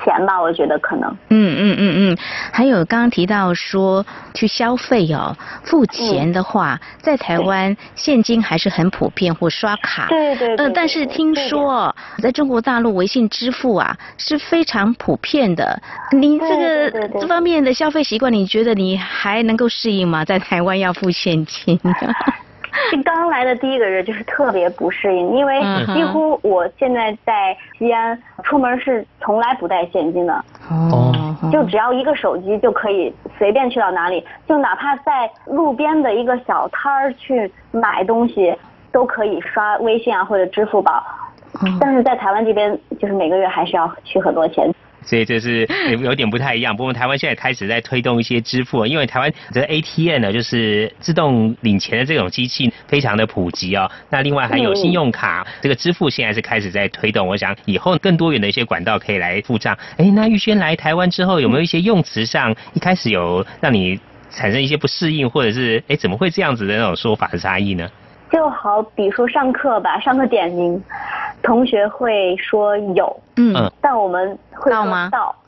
[0.03, 1.09] 甜吧，我觉得可能。
[1.29, 2.17] 嗯嗯嗯嗯，
[2.51, 10.07] 还有刚刚提到说去消费哦，付钱的话，在台湾现金还是很普遍或刷卡。
[10.07, 10.55] 对对。
[10.55, 15.81] 嗯，但是听说在中国大陆微信支付啊是非常普遍的。
[16.11, 20.23] 您这个这方面的消费习惯，你觉得你还能够适应吗？
[20.25, 21.79] 在台湾要付现金？
[23.05, 25.61] 刚来的第一个月就是特别不适应，因为
[25.93, 30.33] 几乎我现在在西安出门是从来不带现金的。
[30.69, 31.11] 哦，
[31.51, 38.55] 就只要一个手机就可以随便去到哪里，就哪怕在路边的一个小摊儿去买东西，
[38.91, 41.03] 都可以刷微信啊或者支付宝。
[41.79, 44.73] 但是在台湾这边，就是每个月还是要取很多钱。
[45.05, 45.67] 所以这是
[46.01, 46.75] 有点不太一样。
[46.75, 53.89] 不过台湾现在开始在推动一些支付，因为台湾这 ATM 呢，就是自动领钱的这种机器非常的普及哦。
[54.09, 57.27] 那另外还有信用卡这个支付，现在是开始在推动。
[57.27, 59.77] 我想以后更多元的一些管道可以来付账。
[59.97, 63.99] 哎，那玉轩来台湾之后，有没有一些用词上一开始有让你
[64.29, 67.89] 产生一些不适应，或者是哎怎么会这样子的那种说法的差异呢？
[68.33, 70.83] 就好比说上课吧，上课点名，
[71.43, 75.35] 同学会说有，嗯，但我们会说到，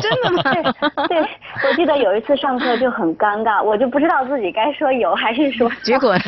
[0.00, 0.72] 真的吗？
[1.08, 1.20] 对，
[1.68, 6.14] 我记得有一次上课就很尴尬，我就不知道自己该说有还是说，结果。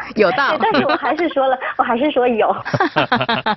[0.16, 2.54] 有道理，但是我还是说了，我还是说有，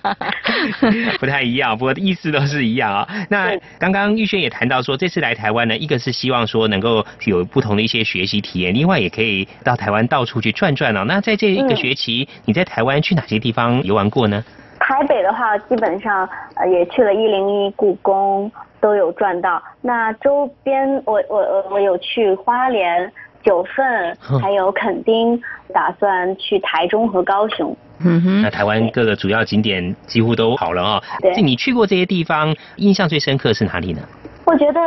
[1.19, 3.07] 不太一样，不过意思都是一样啊。
[3.29, 11.03] 那刚刚玉轩也谈到说，这次来台湾呢，一个是希望说能够有不同的一些学习体验，另外也可以到台湾到处去转转哦。
[11.05, 14.43] 那在这一个学期，你在台湾去哪些地方游玩过呢？
[14.79, 19.61] 台北的话，基本上呃也去了一零一、故宫都有转到。
[19.81, 23.11] 那周边，我我我我有去花莲。
[23.43, 25.41] 九份还有垦丁，
[25.73, 27.75] 打算去台中和高雄。
[28.03, 31.03] 嗯哼，那台湾各个主要景点几乎都好了哦。
[31.21, 34.01] 对，你去过这些地方，印象最深刻是哪里呢？
[34.43, 34.81] 我觉得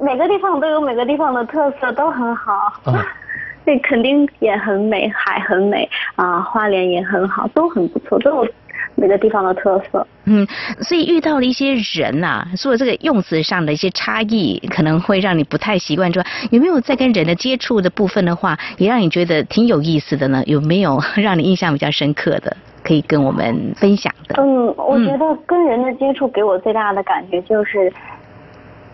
[0.00, 2.72] 每个地方都有每个地方的特色，都很好。
[3.66, 8.48] 对，垦丁也很美，海很美啊，花莲也很好，都很不错，都有。
[8.96, 10.46] 每个地方的特色，嗯，
[10.80, 16.12] 所以遇到了一些人呐，除了这个用词上的一些差异，可能会让你不太习惯。
[16.12, 20.42] 之外，有没有在跟人的接触的部分的话，也让你觉得挺有意思的呢？
[20.46, 24.40] 有没有让你印象比较深刻的，可以跟我们分享的？
[24.40, 27.92] 嗯，我觉得跟人的接触给我最大的感觉就是，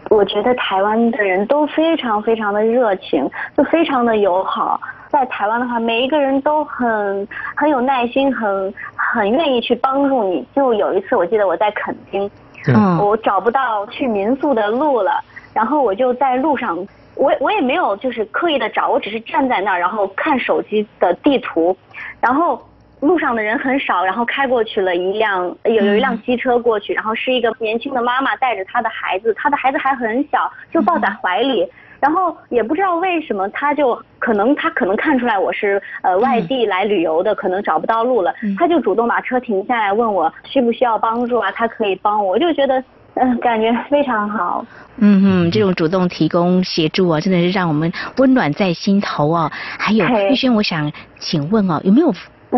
[0.09, 4.81] 我觉得台湾的人都非常非常的热情，就非常的友好。
[5.11, 7.27] 在台湾的话，每一个人都很
[7.57, 8.73] 很有耐心，很
[9.13, 10.47] 很愿意去帮助你。
[10.55, 12.31] 就有一次，我记得我在垦丁，
[12.69, 15.13] 嗯，我找不到去民宿的路了，
[15.53, 16.79] 然后我就在路上，
[17.17, 21.77] 我我也没有就是刻意的找，我只是站在那儿，然后看手机的地图，
[22.21, 22.63] 然后
[23.01, 31.67] 路上的人很少，然后开过去了一辆有有一辆机车过去，然后是一个年轻的妈妈带着她的孩子，她的孩子还很小，就抱在怀里。
[32.01, 42.83] 然后也不知道为什么，他就可能他可能看出来我是呃外地来旅游的，可能找不到路了，他就主动把车停下来问我需不需要帮助啊，他可以帮我，我就觉得
[43.15, 44.65] 嗯感觉非常好。
[45.03, 49.51] 嗯哼，这种主动提供协助啊，真的是让我们温暖在心头啊。
[49.79, 52.13] 还有玉轩，我想请问哦，有没有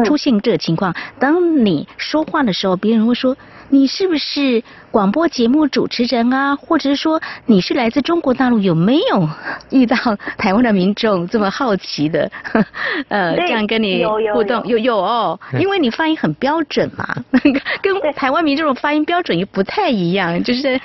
[0.05, 0.95] 出现这个情况？
[1.19, 3.37] 当你说话的时候，别人会说。
[3.75, 6.57] 你是不是广播节目主持人啊？
[6.57, 8.59] 或者是说你是来自中国大陆？
[8.59, 9.27] 有没有
[9.73, 9.97] 遇到
[10.37, 12.31] 台湾的民众这么好奇的？
[13.09, 17.17] 呃，这样跟你互动有有哦，因为你发音很标准嘛，
[17.81, 20.79] 跟台湾民众的发音标准又不太一样，就是。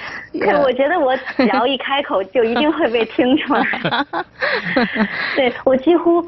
[0.63, 3.65] 我觉得我只要一开口就一定会被听出来。
[5.35, 6.25] 对我几乎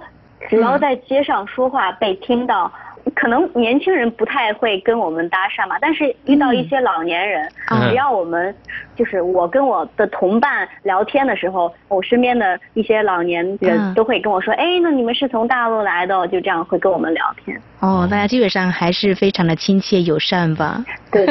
[0.47, 2.71] 只要在街上说话被听到。
[3.15, 7.49] 可能年轻人不太会跟我们搭讪嘛，但是遇到一些老年人，
[7.89, 8.53] 只要我们
[8.95, 17.59] 就是我跟我的同伴聊天的时候，我身边的一些老年人都会跟我说，哎，那你们是从大陆来的，就这样会跟我们聊天。
[17.79, 20.83] 哦，大家基本上还是非常的亲切友善吧？
[21.11, 21.25] 对。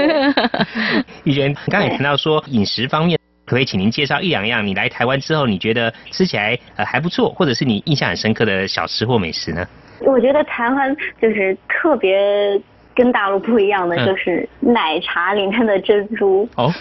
[1.24, 9.66] 玉娟， 刚才谈到说饮食方面，可以请您介绍一两样你来台湾之后你觉得吃起来呃还不错，或者是你印象很深刻的小吃或美食呢？
[10.00, 12.60] 我觉得台湾就是特别
[12.94, 16.48] 跟大陆不一样的，就是奶茶里面的珍珠。
[16.56, 16.72] 哦，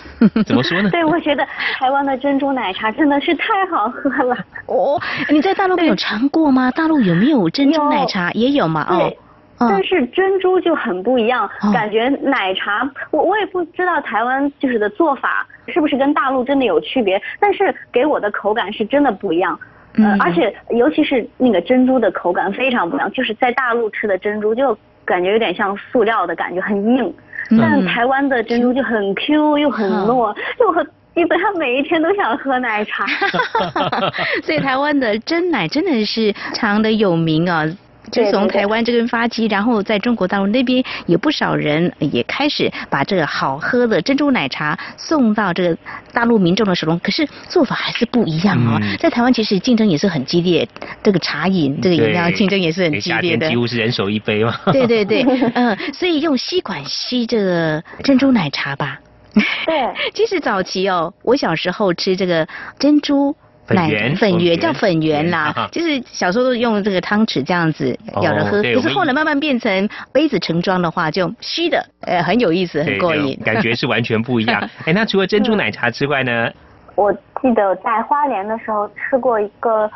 [0.46, 0.90] 怎么说呢？
[0.94, 1.44] 对，我觉得
[1.80, 4.36] 台湾的珍珠奶茶真的是太好喝了。
[4.68, 5.02] 哦，
[5.32, 6.70] 你在大陆没有尝过吗？
[6.76, 8.30] 大陆有没有珍珠奶茶？
[8.34, 8.86] 也有嘛？
[8.90, 9.12] 哦。
[9.60, 19.60] 但是珍珠就很不一样，感觉奶茶，我我也不知道台湾就是的做法是不是跟大陆真的有区别，但是给我的口感是真的不一样。
[20.00, 27.14] 嗯，而且尤其是那个珍珠的口感非常不一样，就是在大陆吃的珍珠就感觉有点像塑料的感觉，很硬。
[27.58, 33.06] 但台湾的珍珠就很 Q 又很糯，就很基本上每一天都想喝奶茶。
[34.44, 37.66] 所以台湾的真奶真的是非常的有名啊。
[38.12, 45.78] 就从台湾这边发迹，然后在中国大陆那边有不少人也开始把这个好喝的珍珠奶茶送到这个
[46.14, 47.00] 大陆民众的手中。
[47.00, 50.68] 可是做法还是不一样哦，在台湾其实竞争也是很激烈，
[51.04, 54.58] 这个茶饮这个饮料竞争也是很激烈的，几乎是人手一杯嘛。
[54.72, 59.00] 对对对，嗯，所以用吸管吸这个珍珠奶茶吧。
[59.66, 62.48] 对， 其实早期哦，我小时候吃这个
[62.80, 63.36] 珍珠
[63.70, 68.62] 奶粉圆叫粉圆啦， 就是小时候都用这个汤匙这样子舀着喝。
[68.62, 74.62] 可是后来慢慢变成杯子盛装的话，就虚的，呃，很有意思，很过瘾，感觉是完全不一样。
[74.86, 76.50] 哎，那除了珍珠奶茶之外呢？
[76.96, 79.90] 我记得在花莲的时候吃过一个，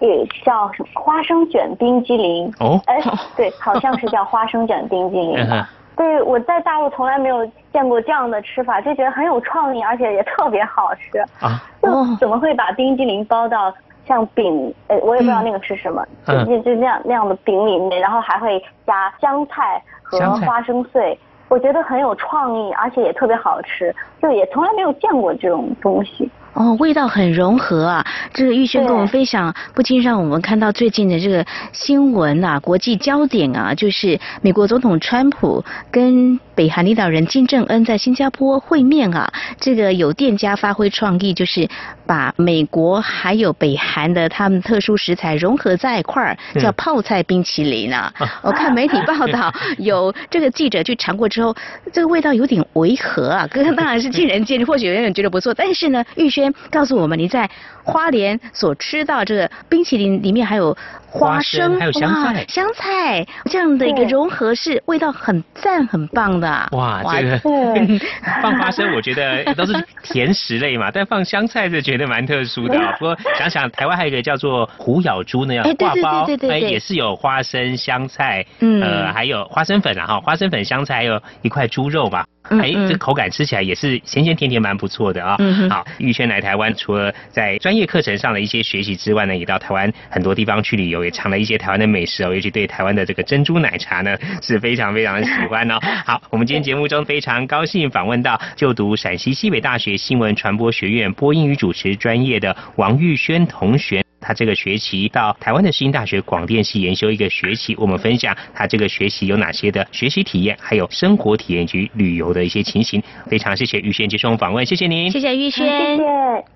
[0.00, 0.08] 也
[0.44, 2.52] 叫什么花生卷冰激凌。
[2.58, 3.00] 哦，哎，
[3.36, 5.36] 对，好像是叫花生卷冰激凌。
[5.96, 11.18] 对，我在大陆从来没有见过这样的吃法，就觉得很有创意，而且也特别好吃。
[11.40, 13.72] 啊，就怎么会把冰激凌包到
[14.06, 14.74] 像饼？
[14.88, 21.18] 呃，我也不知道那个是什么，就就就那样那样的饼里面，然后还会加香菜和花生碎，
[21.48, 26.30] 我觉得很有创意，而且也特别好吃，就也从来没有见过这种东西。
[26.54, 28.06] 哦，味道很融合啊！
[28.34, 39.32] 这个玉轩跟我们分享，不禁让我们看到最近的这个新闻啊，国际焦点啊，就是美国总统川普跟北韩领导人金正恩在新加坡会面啊。
[39.58, 41.66] 这个有店家发挥创意，就是
[42.06, 48.12] 把美国还有北韩的他们特殊食材融合在一块儿，叫泡菜冰淇淋啊。
[48.42, 51.56] 我看媒体报道， 有这个记者去尝过之后，
[51.94, 53.46] 这个味道有点违和啊。
[53.46, 56.41] 哥当然是见仁见智，或许有人觉得不错，但是呢，玉轩。
[56.70, 57.50] 告诉我们，你在
[57.84, 60.76] 花莲所吃到这个冰淇淋里面还有
[61.12, 66.68] 花生，还有香菜，香菜这样的一个融合是味道很赞很棒的。
[66.72, 67.38] 哇，这个
[68.40, 72.78] 放花生我觉得 都是甜食类嘛，但放香菜是觉得蛮特殊的。
[72.98, 82.24] 不过想想台湾还有一个叫做虎咬猪那样挂包，哎，也是有花生、香菜，呃，还有花生粉啊哈，花生粉、香菜，还有一块猪肉吧。
[82.50, 85.36] 哎，这口感吃起来也是咸咸甜甜，蛮不错的啊。
[85.70, 92.34] 好，玉轩来台湾，除了在专业课程上的一些学习之外呢，也到台湾很多地方去旅游，也尝了一些台湾的美食哦。
[92.34, 95.78] 尤其对台湾的这个珍珠奶茶呢，是非常非常的喜欢哦。
[96.06, 104.02] 好，我们今天节目中非常高兴访问到就读陕西西北大学新闻传播学院播音与主持专业的王玉轩同学。
[104.24, 113.02] 他这个学期到台湾的世新大学广电系研修一个学期，我们分享他这个学习有哪些的学习体验，还有生活体验及旅游的一些情形。
[113.26, 115.66] 非常谢谢玉轩接受访问，谢谢您，谢谢玉轩，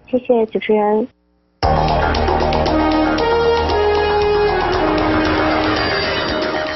[0.09, 2.66] 谢谢谢谢主持人。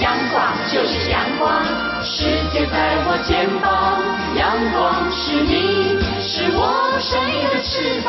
[0.00, 1.64] 阳光就是阳光，
[2.04, 4.02] 世界在我肩膀。
[4.36, 5.96] 阳光是你。
[6.28, 8.08] 是我生命的翅膀。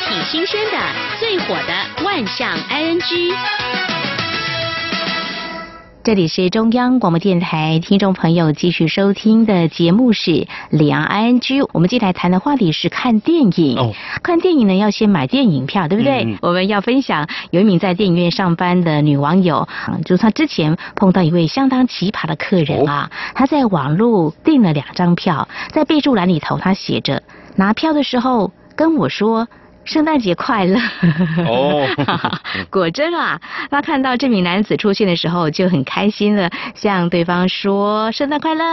[0.00, 0.76] 挺新鲜的，
[1.18, 3.32] 最火的万象 ING。
[6.04, 11.62] 这里是中央广播电台听众朋友继续收听的节目是两岸 I N G。
[11.72, 13.78] 我们接下来谈的话题是看电影。
[13.78, 16.36] 哦，看电影呢要先买电影票，对不对？
[16.42, 27.22] 我们要分享有一名在电影院上班的女网友，啊就是她之前碰到一位相当奇葩的客人啊，她在网络订了两张票，在备注栏里头她写着
[27.54, 29.46] 拿票的时候跟我说。
[29.84, 30.78] 圣诞节快乐！
[31.46, 31.86] 哦
[32.70, 38.64] 果真啊，他看到这名男子出现的时候就很开心了，向对方说圣诞快乐。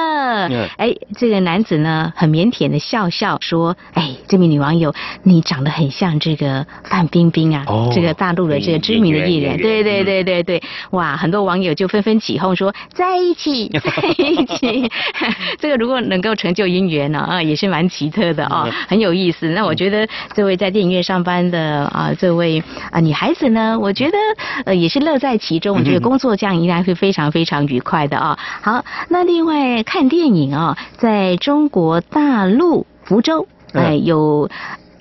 [0.50, 4.94] 嗯哎，这个男子呢很腼腆的笑笑说：“哎，这名女网友，
[5.24, 9.58] 你长得很像这个范冰冰啊，哦这个大陆的这个知名的艺人。
[9.58, 14.92] 对对对对对，哇，很多网友就纷纷起哄说在一起，在一起。
[15.60, 19.50] 这个如果能够成就姻缘呢，啊，也是蛮奇特的哦，很有意思。
[19.50, 24.18] 那我觉得这位在电影院上班的啊，这位啊女孩子呢，我觉得
[24.66, 25.78] 呃也是乐在其中。
[25.78, 28.38] 我觉得工作这样应该会非常非常愉快的啊。
[28.62, 34.50] 好，那另外看电影啊，在中国大陆福州，哎、有。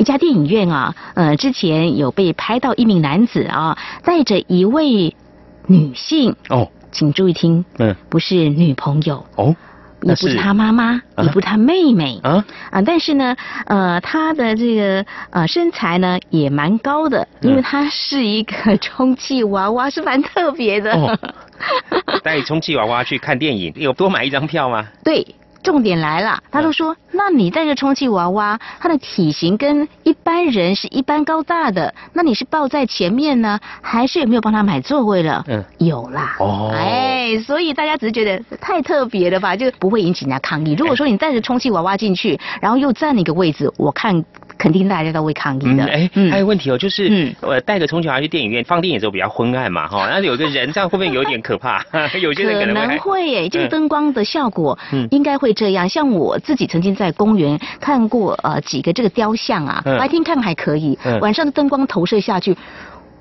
[0.01, 5.17] 一家电影院啊，呃，之前有被拍到一名男子啊，带着一位
[5.67, 9.57] 女性，哦，请注意听，嗯，不是女朋友，哦，
[10.03, 13.37] 也不是他妈妈，啊也不是他妹妹啊啊，但是呢，
[13.67, 20.93] 呃，他的这个呃身材呢也蛮高的，因为他是一个充气娃娃，是蛮特别的。
[20.93, 21.19] 哦
[22.23, 24.87] 带充气娃娃去看电影，有多买一张票吗？
[25.03, 25.27] 对。
[25.63, 35.45] 重点来了，他嗯都说，那你带着充气娃娃，它的体型跟一般人是一般高大的，那你是抱在前面呢，还是有没有帮他买座位了？
[35.49, 36.37] 嗯，有啦。
[36.39, 40.75] 哦哎，所以大家只是觉得太特别了吧，就不会引起人家抗议。
[40.75, 44.25] 如果说你带着充气娃娃进去，然后又占了一个位置，我看
[44.59, 45.85] 肯定大家都会抗议嗯，的。
[45.87, 51.83] 哎，还有问题哦，就是嗯呃，带着充气娃娃去电影院放电影的时候比较昏暗嘛， 哈，那有个人这样会不会有点可怕？
[52.21, 55.89] 有些人可能会还能会耶，这个嗯灯光的效果，嗯应该会这样。
[55.89, 62.57] 像我自己曾经在公园看过呃几个这个雕像啊，嗯白天看还可以嗯，晚上的灯光投射下去。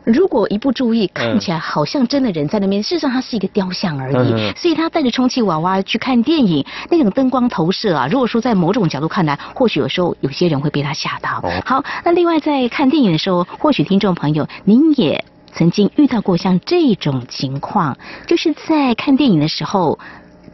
[0.07, 4.53] 如果一不注意，嗯看起来好像真的人在那边，事实上它是一个雕像而已。
[4.55, 11.41] 所以他带着充气娃娃去看电影，那种灯光投射啊，如果说在某种角度看来，或许有时候有些人会被他吓到。
[11.43, 19.99] 哦好，那另外在看电影的时候，或许听众朋友您也曾经遇到过像这种情况，就是在看电影的时候。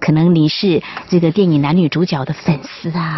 [0.03, 3.17] 可能你是这个电影男女主角的粉丝啊，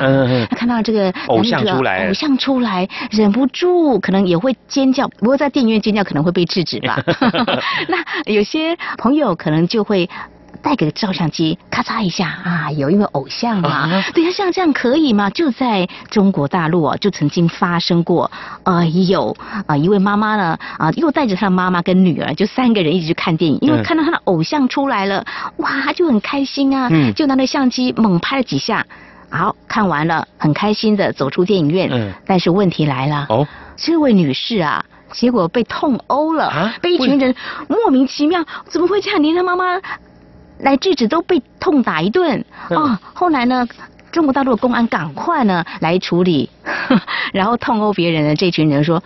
[0.51, 7.01] 看到这个偶像出来偶像出来，忍不住可能也会尖叫，不过在电影院尖叫可能会被制止吧。
[7.89, 10.07] 那有些朋友可能就会。
[10.65, 15.29] 带个照相机，咔嚓一下啊，有一位偶像嘛，啊对呀，像这样可以吗？
[15.29, 18.31] 就在中国大陆啊，就曾经发生过，
[18.63, 19.37] 呃，有
[19.67, 23.83] 啊、一位妈妈呢啊，又带着她的妈妈跟女儿，就三个人一起去看电影，因为嗯。
[23.83, 25.23] 看到她的偶像出来了，
[25.57, 27.13] 哇，就很开心啊，嗯。
[27.13, 28.83] 就拿着相机猛拍了几下，
[29.29, 32.11] 好看完了，很开心的走出电影院，嗯。
[32.25, 33.47] 但是问题来了，哦，
[33.77, 34.83] 这位女士啊。
[35.11, 36.73] 结果被痛殴了，啊？
[36.81, 37.33] 被一群人
[37.69, 39.21] 莫名其妙，怎么会这样？
[39.21, 39.79] 连她妈妈
[40.59, 42.99] 来制止都被痛打一顿嗯哦。
[43.13, 43.67] 后来呢，
[44.11, 46.49] 中国大陆的公安赶快呢来处理，
[47.33, 49.03] 然后痛殴别人的这群人说。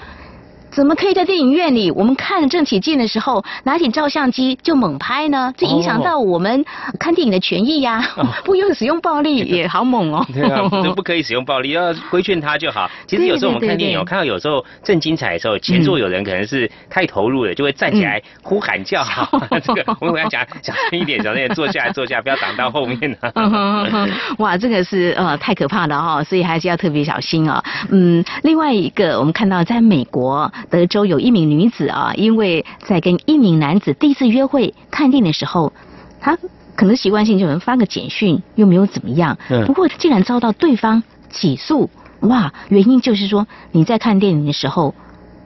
[0.72, 5.54] 怎么可以在电影院里，我们看正起劲的时候，拿起照相机就猛拍呢？
[5.58, 6.64] 这影响到我们
[7.00, 8.04] 看电影的权益呀、
[8.46, 10.26] 不用使用暴力 也好猛哦。
[10.34, 12.90] 对啊，都 不可以使用暴力，要规劝他就好。
[13.08, 19.28] 其实有时候我们看电影，我看到有时候正精彩的时候，前座有人可能是太投入了，就会站起来呼喊叫好。
[19.64, 23.32] 这个我们跟他讲小声一点，小声一点，坐下来坐下，不要挡到后面啊。
[23.36, 27.62] 嗯哼哼哼哇，这个是呃太可怕了哈、所以还是要特别小心哦。
[27.90, 35.72] 嗯，另外一个我们看到在美国德州有一名女子啊，因为在跟一名男子第一次约会看电影的时候，
[36.20, 36.38] 她
[36.76, 39.66] 可能习惯性就能发个简讯，又没有怎么样，嗯。
[39.66, 41.90] 不过竟然遭到对方起诉，
[42.22, 44.94] 哇，原因就是说你在看电影的时候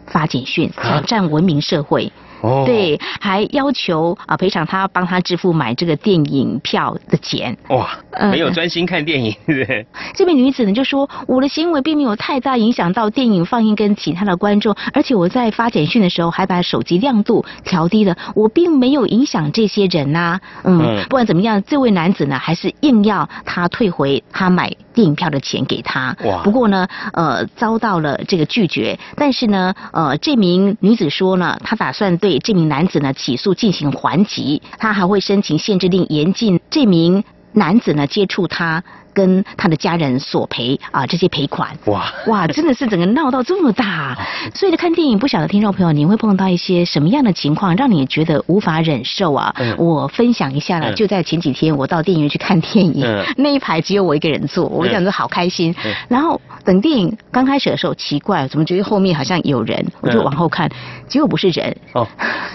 [0.08, 2.12] 发简讯，挑战文明社会。
[2.44, 7.58] 哦对，还要求啊赔偿他帮他支付买这个电影票的钱。
[7.70, 9.86] 哇，嗯没有专心看电影，对不对？
[10.14, 26.16] 这名女子呢就说，我的行为并没有太大影响到电影放映跟其他的观众，而且我在发简讯的时候还把手机亮度调低了，我并没有影响这些人呐、嗯，嗯不管怎么样，这位男子呢还是硬要他退回他买电影票的钱给他。
[26.26, 29.00] 哇不过呢，呃，遭到了这个拒绝。
[29.16, 37.24] 但是呢，呃，这名女子说呢，她打算对这名男子呢起诉进行还击，他还会申请限制令，严禁这名
[37.54, 38.84] 男子呢接触他。
[39.14, 41.70] 跟他的家人索赔啊这些赔款。
[41.86, 44.18] 哇哇，真的是整个闹到这么大，
[44.54, 49.54] 所以呢，看电影不晓得听众朋友，你会碰到一些什么样的情况，让你觉得无法忍受啊？
[49.60, 55.74] 嗯我分享一下了，嗯就在前几天，我到电影院去看电影，嗯那一排只有我一个人坐，我想说好开心。
[55.86, 59.86] 嗯然后等电影刚开始的时候，奇怪，怎么觉得后面好像有人？
[60.02, 60.70] 我就嗯往后看，
[61.08, 62.08] 结果不是人，哦，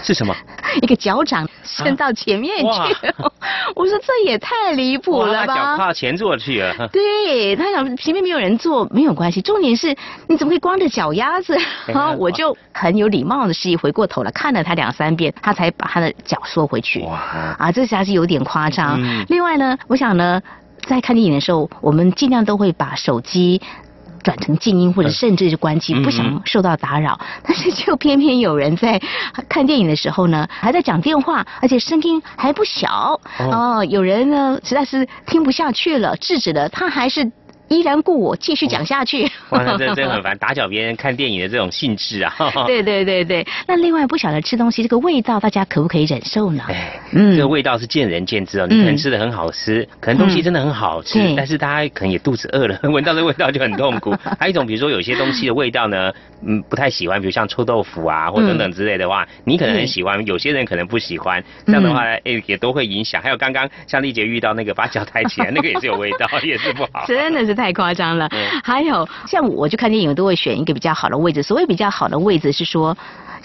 [0.03, 0.35] 是什么？
[0.81, 2.65] 一个脚掌伸到前面去，
[3.75, 5.75] 我说这也太离谱了哇他脚吧！
[5.77, 6.87] 跨前座去了。
[6.89, 9.95] 对他想前面没有人坐没有关系，重点是
[10.27, 11.55] 你怎么可以光着脚丫子？
[11.93, 17.01] 啊 我就很有礼貌的示意回过头来看了他两三遍，他才把他的脚缩回去。
[17.01, 18.99] 哇，啊，这还是有点夸张。
[18.99, 20.41] 嗯另外呢，我想呢，
[20.87, 23.61] 在看电影的时候，我们尽量都会把手机。
[24.19, 27.19] 转成静音或者甚至是关机，嗯不想受到打扰。
[27.43, 29.01] 但是就偏偏有人在
[29.49, 33.19] 看电影的时候呢，还在讲电话，而且声音还不小。
[33.39, 37.31] 哦，有人呢实在是听不下去了，制止了，他还是
[37.69, 39.23] 依然顾我继续讲下去。
[39.49, 42.33] 哇，那真真很烦，打搅别人看电影的这种兴致啊。
[42.67, 46.63] 对对对对，那另外不晓得吃东西这个味道，大家可不可以忍受呢？
[46.67, 48.67] 哎，嗯这个味道是见仁见智哦。
[48.69, 54.15] 你可能吃的很好吃，可能东西真的很好吃，对但是大家可能也肚子饿了， 闻到这味道就很痛苦。
[54.39, 56.11] 还有一种，比如说有些东西的味道呢，
[56.45, 61.43] 嗯，不太喜欢，比如像臭豆腐啊或等等之类的话，你可能很喜欢，有些人可能不喜欢。
[61.65, 63.21] 这样的话呢，哎，也都会影响。
[63.21, 67.05] 还有刚刚像丽姐遇到那个把脚抬起来，那个也是有味道，也是不好。
[67.07, 68.27] 真的是太夸张了。
[68.31, 71.43] 嗯还有像我去看电影，我都会选一个比较好的位置。
[71.43, 72.95] 所谓比较好的位置是说。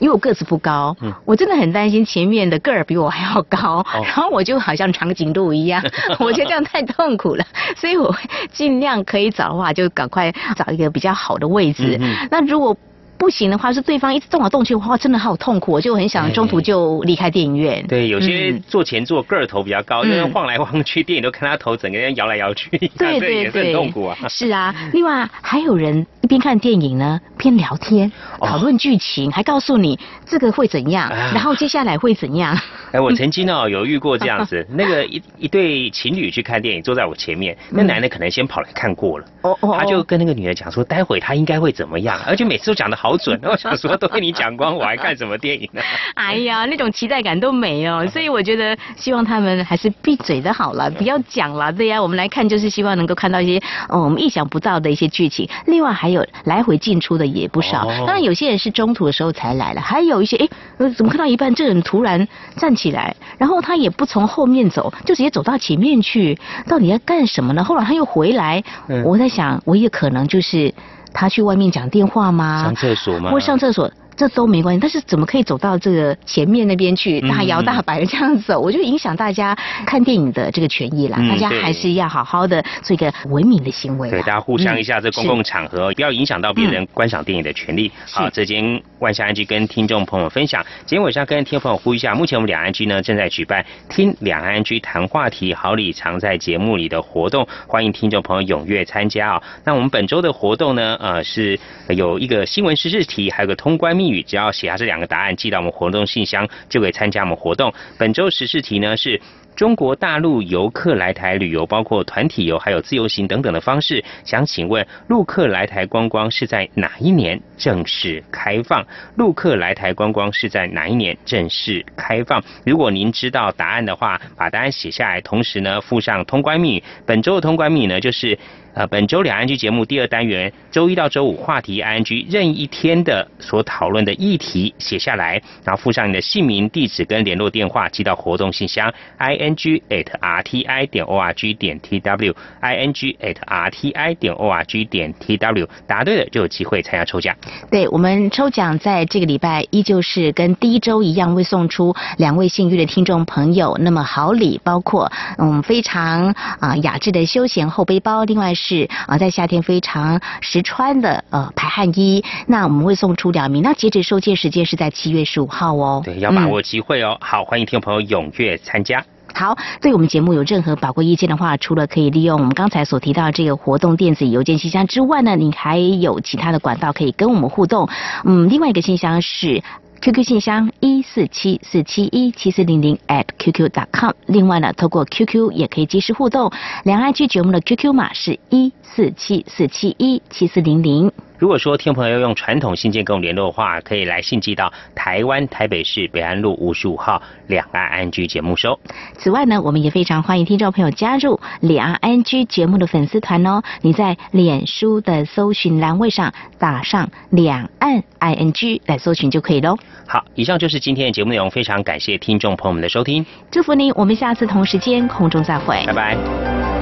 [0.00, 5.80] 因为我个子不高，嗯我真的很担心前面的个儿比我还要高，哦然后我就好像长颈鹿一样，
[6.18, 7.44] 我觉得这样太痛苦了，
[7.76, 8.18] 所以我会
[8.50, 11.96] 尽量可以找的话，就赶快找一个比较好的位置。
[12.00, 12.76] 嗯那如果
[13.16, 17.84] 不行的话，是对方一直动来动去的话，真的好痛苦，我就很想中途就离开电影院。
[17.86, 24.16] 对，有些嗯坐前座个儿头比较高，嗯就是晃来晃去，电影都看他头整个人摇来摇去， 对对对也是很，痛苦啊。
[24.28, 28.10] 是啊，另外还有人一边看电影呢，边聊天，
[28.40, 32.58] 哦讨论剧情，还告诉你这个会怎样，啊然后接下来会怎样。
[32.94, 45.82] 哎，我 曾经哦有遇过这样子， 那个一一对情侣去看电影，坐在我前面，那男的可能先跑来看过了，哦哦他就跟那个女的讲说，待会他应该会怎么样，而且每次都讲的好准， 我想说都跟你讲光，我还看什么电影呢？
[46.14, 51.72] 哎呀，那种期待感都没有，所以我觉得希望他们还是闭嘴的好了，不要讲了。
[51.72, 55.48] 对呀、我们来看就是希望能够看到一些呃我们意想不到的一些剧情。
[55.66, 67.62] 另外还有来回进出的也不少，哦当然有些人是中途的时候才来了，还有一些哎，呃怎么看到一半这人突然站起来，然后他也不从后面走，就直接走到前面去，到底要干什么呢？
[67.64, 70.72] 后来他又回来，嗯我在想，唯一可能就是
[71.12, 72.62] 他去外面讲电话吗？
[72.62, 73.30] 上厕所吗？
[73.30, 74.80] 或上厕所，这都没关系。
[74.80, 78.60] 但是怎么可以走到这个前面那边去，嗯大摇大摆的这样走？
[78.60, 79.56] 我就影响大家
[79.86, 81.18] 看电影的这个权益啦。
[81.20, 84.10] 嗯大家还是要好好的做一个文明的行为。
[84.10, 87.90] 对，大家互相一下，嗯这公共场合、不要影响到别人观赏电影的权利。
[88.10, 90.64] 好，这今天万象安居跟听众朋友分享。
[90.86, 101.58] 今天晚上跟听众朋友呼吁一下，目前我们两岸居呢正在举办“听两岸居谈话题，好礼常在节目里”的活动，欢迎听众朋友踊跃参加啊、那我们本周的活动呢，呃，是
[101.88, 107.72] 有一个新闻时事题，还有个通关密语，只要写下这两个答案，寄到我们活动信箱，就可以参加我们活动。
[107.98, 109.20] 本周时事题呢是。
[109.56, 118.84] 中国大陆游客来台旅游，包括团体游、还有自由行等等的方式，想请问陆客来台观光是在哪一年正式开放？
[119.16, 122.42] 陆客来台观光是在哪一年正式开放？
[122.66, 126.82] 如果您知道答案的话，把答案写下来，同时呢附上通关密语。
[127.06, 128.36] 本周的通关密语呢就是。
[128.74, 141.54] 呃，本周两岸居节目第二单元，周一到周五话题 I N G 任意一天的所讨论的议题写下来，然后附上你的姓名、地址跟联络电话，寄到活动信箱 i n g at r t i 点 o r g
[141.54, 145.14] 点 t w i n g at r t i 点 o r g 点
[145.20, 147.32] t w 答对了就有机会参加抽奖。
[147.70, 153.76] 对我们抽奖在这个礼拜依旧是跟第一周一样，会送出两位幸运的听众朋友。
[153.80, 158.63] 那么好礼包括嗯非常啊、雅致的休闲后背包，另外是
[159.06, 162.24] 啊在夏天非常实穿的呃排汗衣。
[162.46, 166.02] 那我们会送出两名，那截止收件时间是在七月十五号哦。
[166.04, 167.16] 对，要把握机会哦。
[167.20, 169.04] 好，欢迎听众朋友踊跃参加。
[169.34, 177.88] 好，对我们节目有任何宝贵意见的话，除了可以利用我们刚才所提到这个活动电子邮件信箱之外呢，你还有其他的管道可以跟我们互动。
[178.24, 179.62] 嗯，另外一个信箱是。
[180.04, 184.10] QQ 信箱一四七四七一七四零零 at qq.com。
[184.26, 186.52] 另外呢，透过 QQ 也可以及时互动。
[186.84, 191.10] 两岸剧节目的 QQ 码是一四七四七一七四零零。
[191.36, 198.78] 如果说听众朋友要用传统信件跟我们联络的话，可以来信寄到台湾台北市北安路五十五号两岸安居节目收。
[199.18, 203.62] 此外呢，我们也非常欢迎听众朋友加入两岸安居节目的粉丝团哦。
[203.82, 209.76] 你在脸书的搜寻栏位上打上两岸 I N G 来搜寻就可以喽。
[210.06, 216.73] 好，以上就是今天的节目内容，非常感谢听众朋友们的收听，祝福您，我们下次同时间空中再会，拜拜。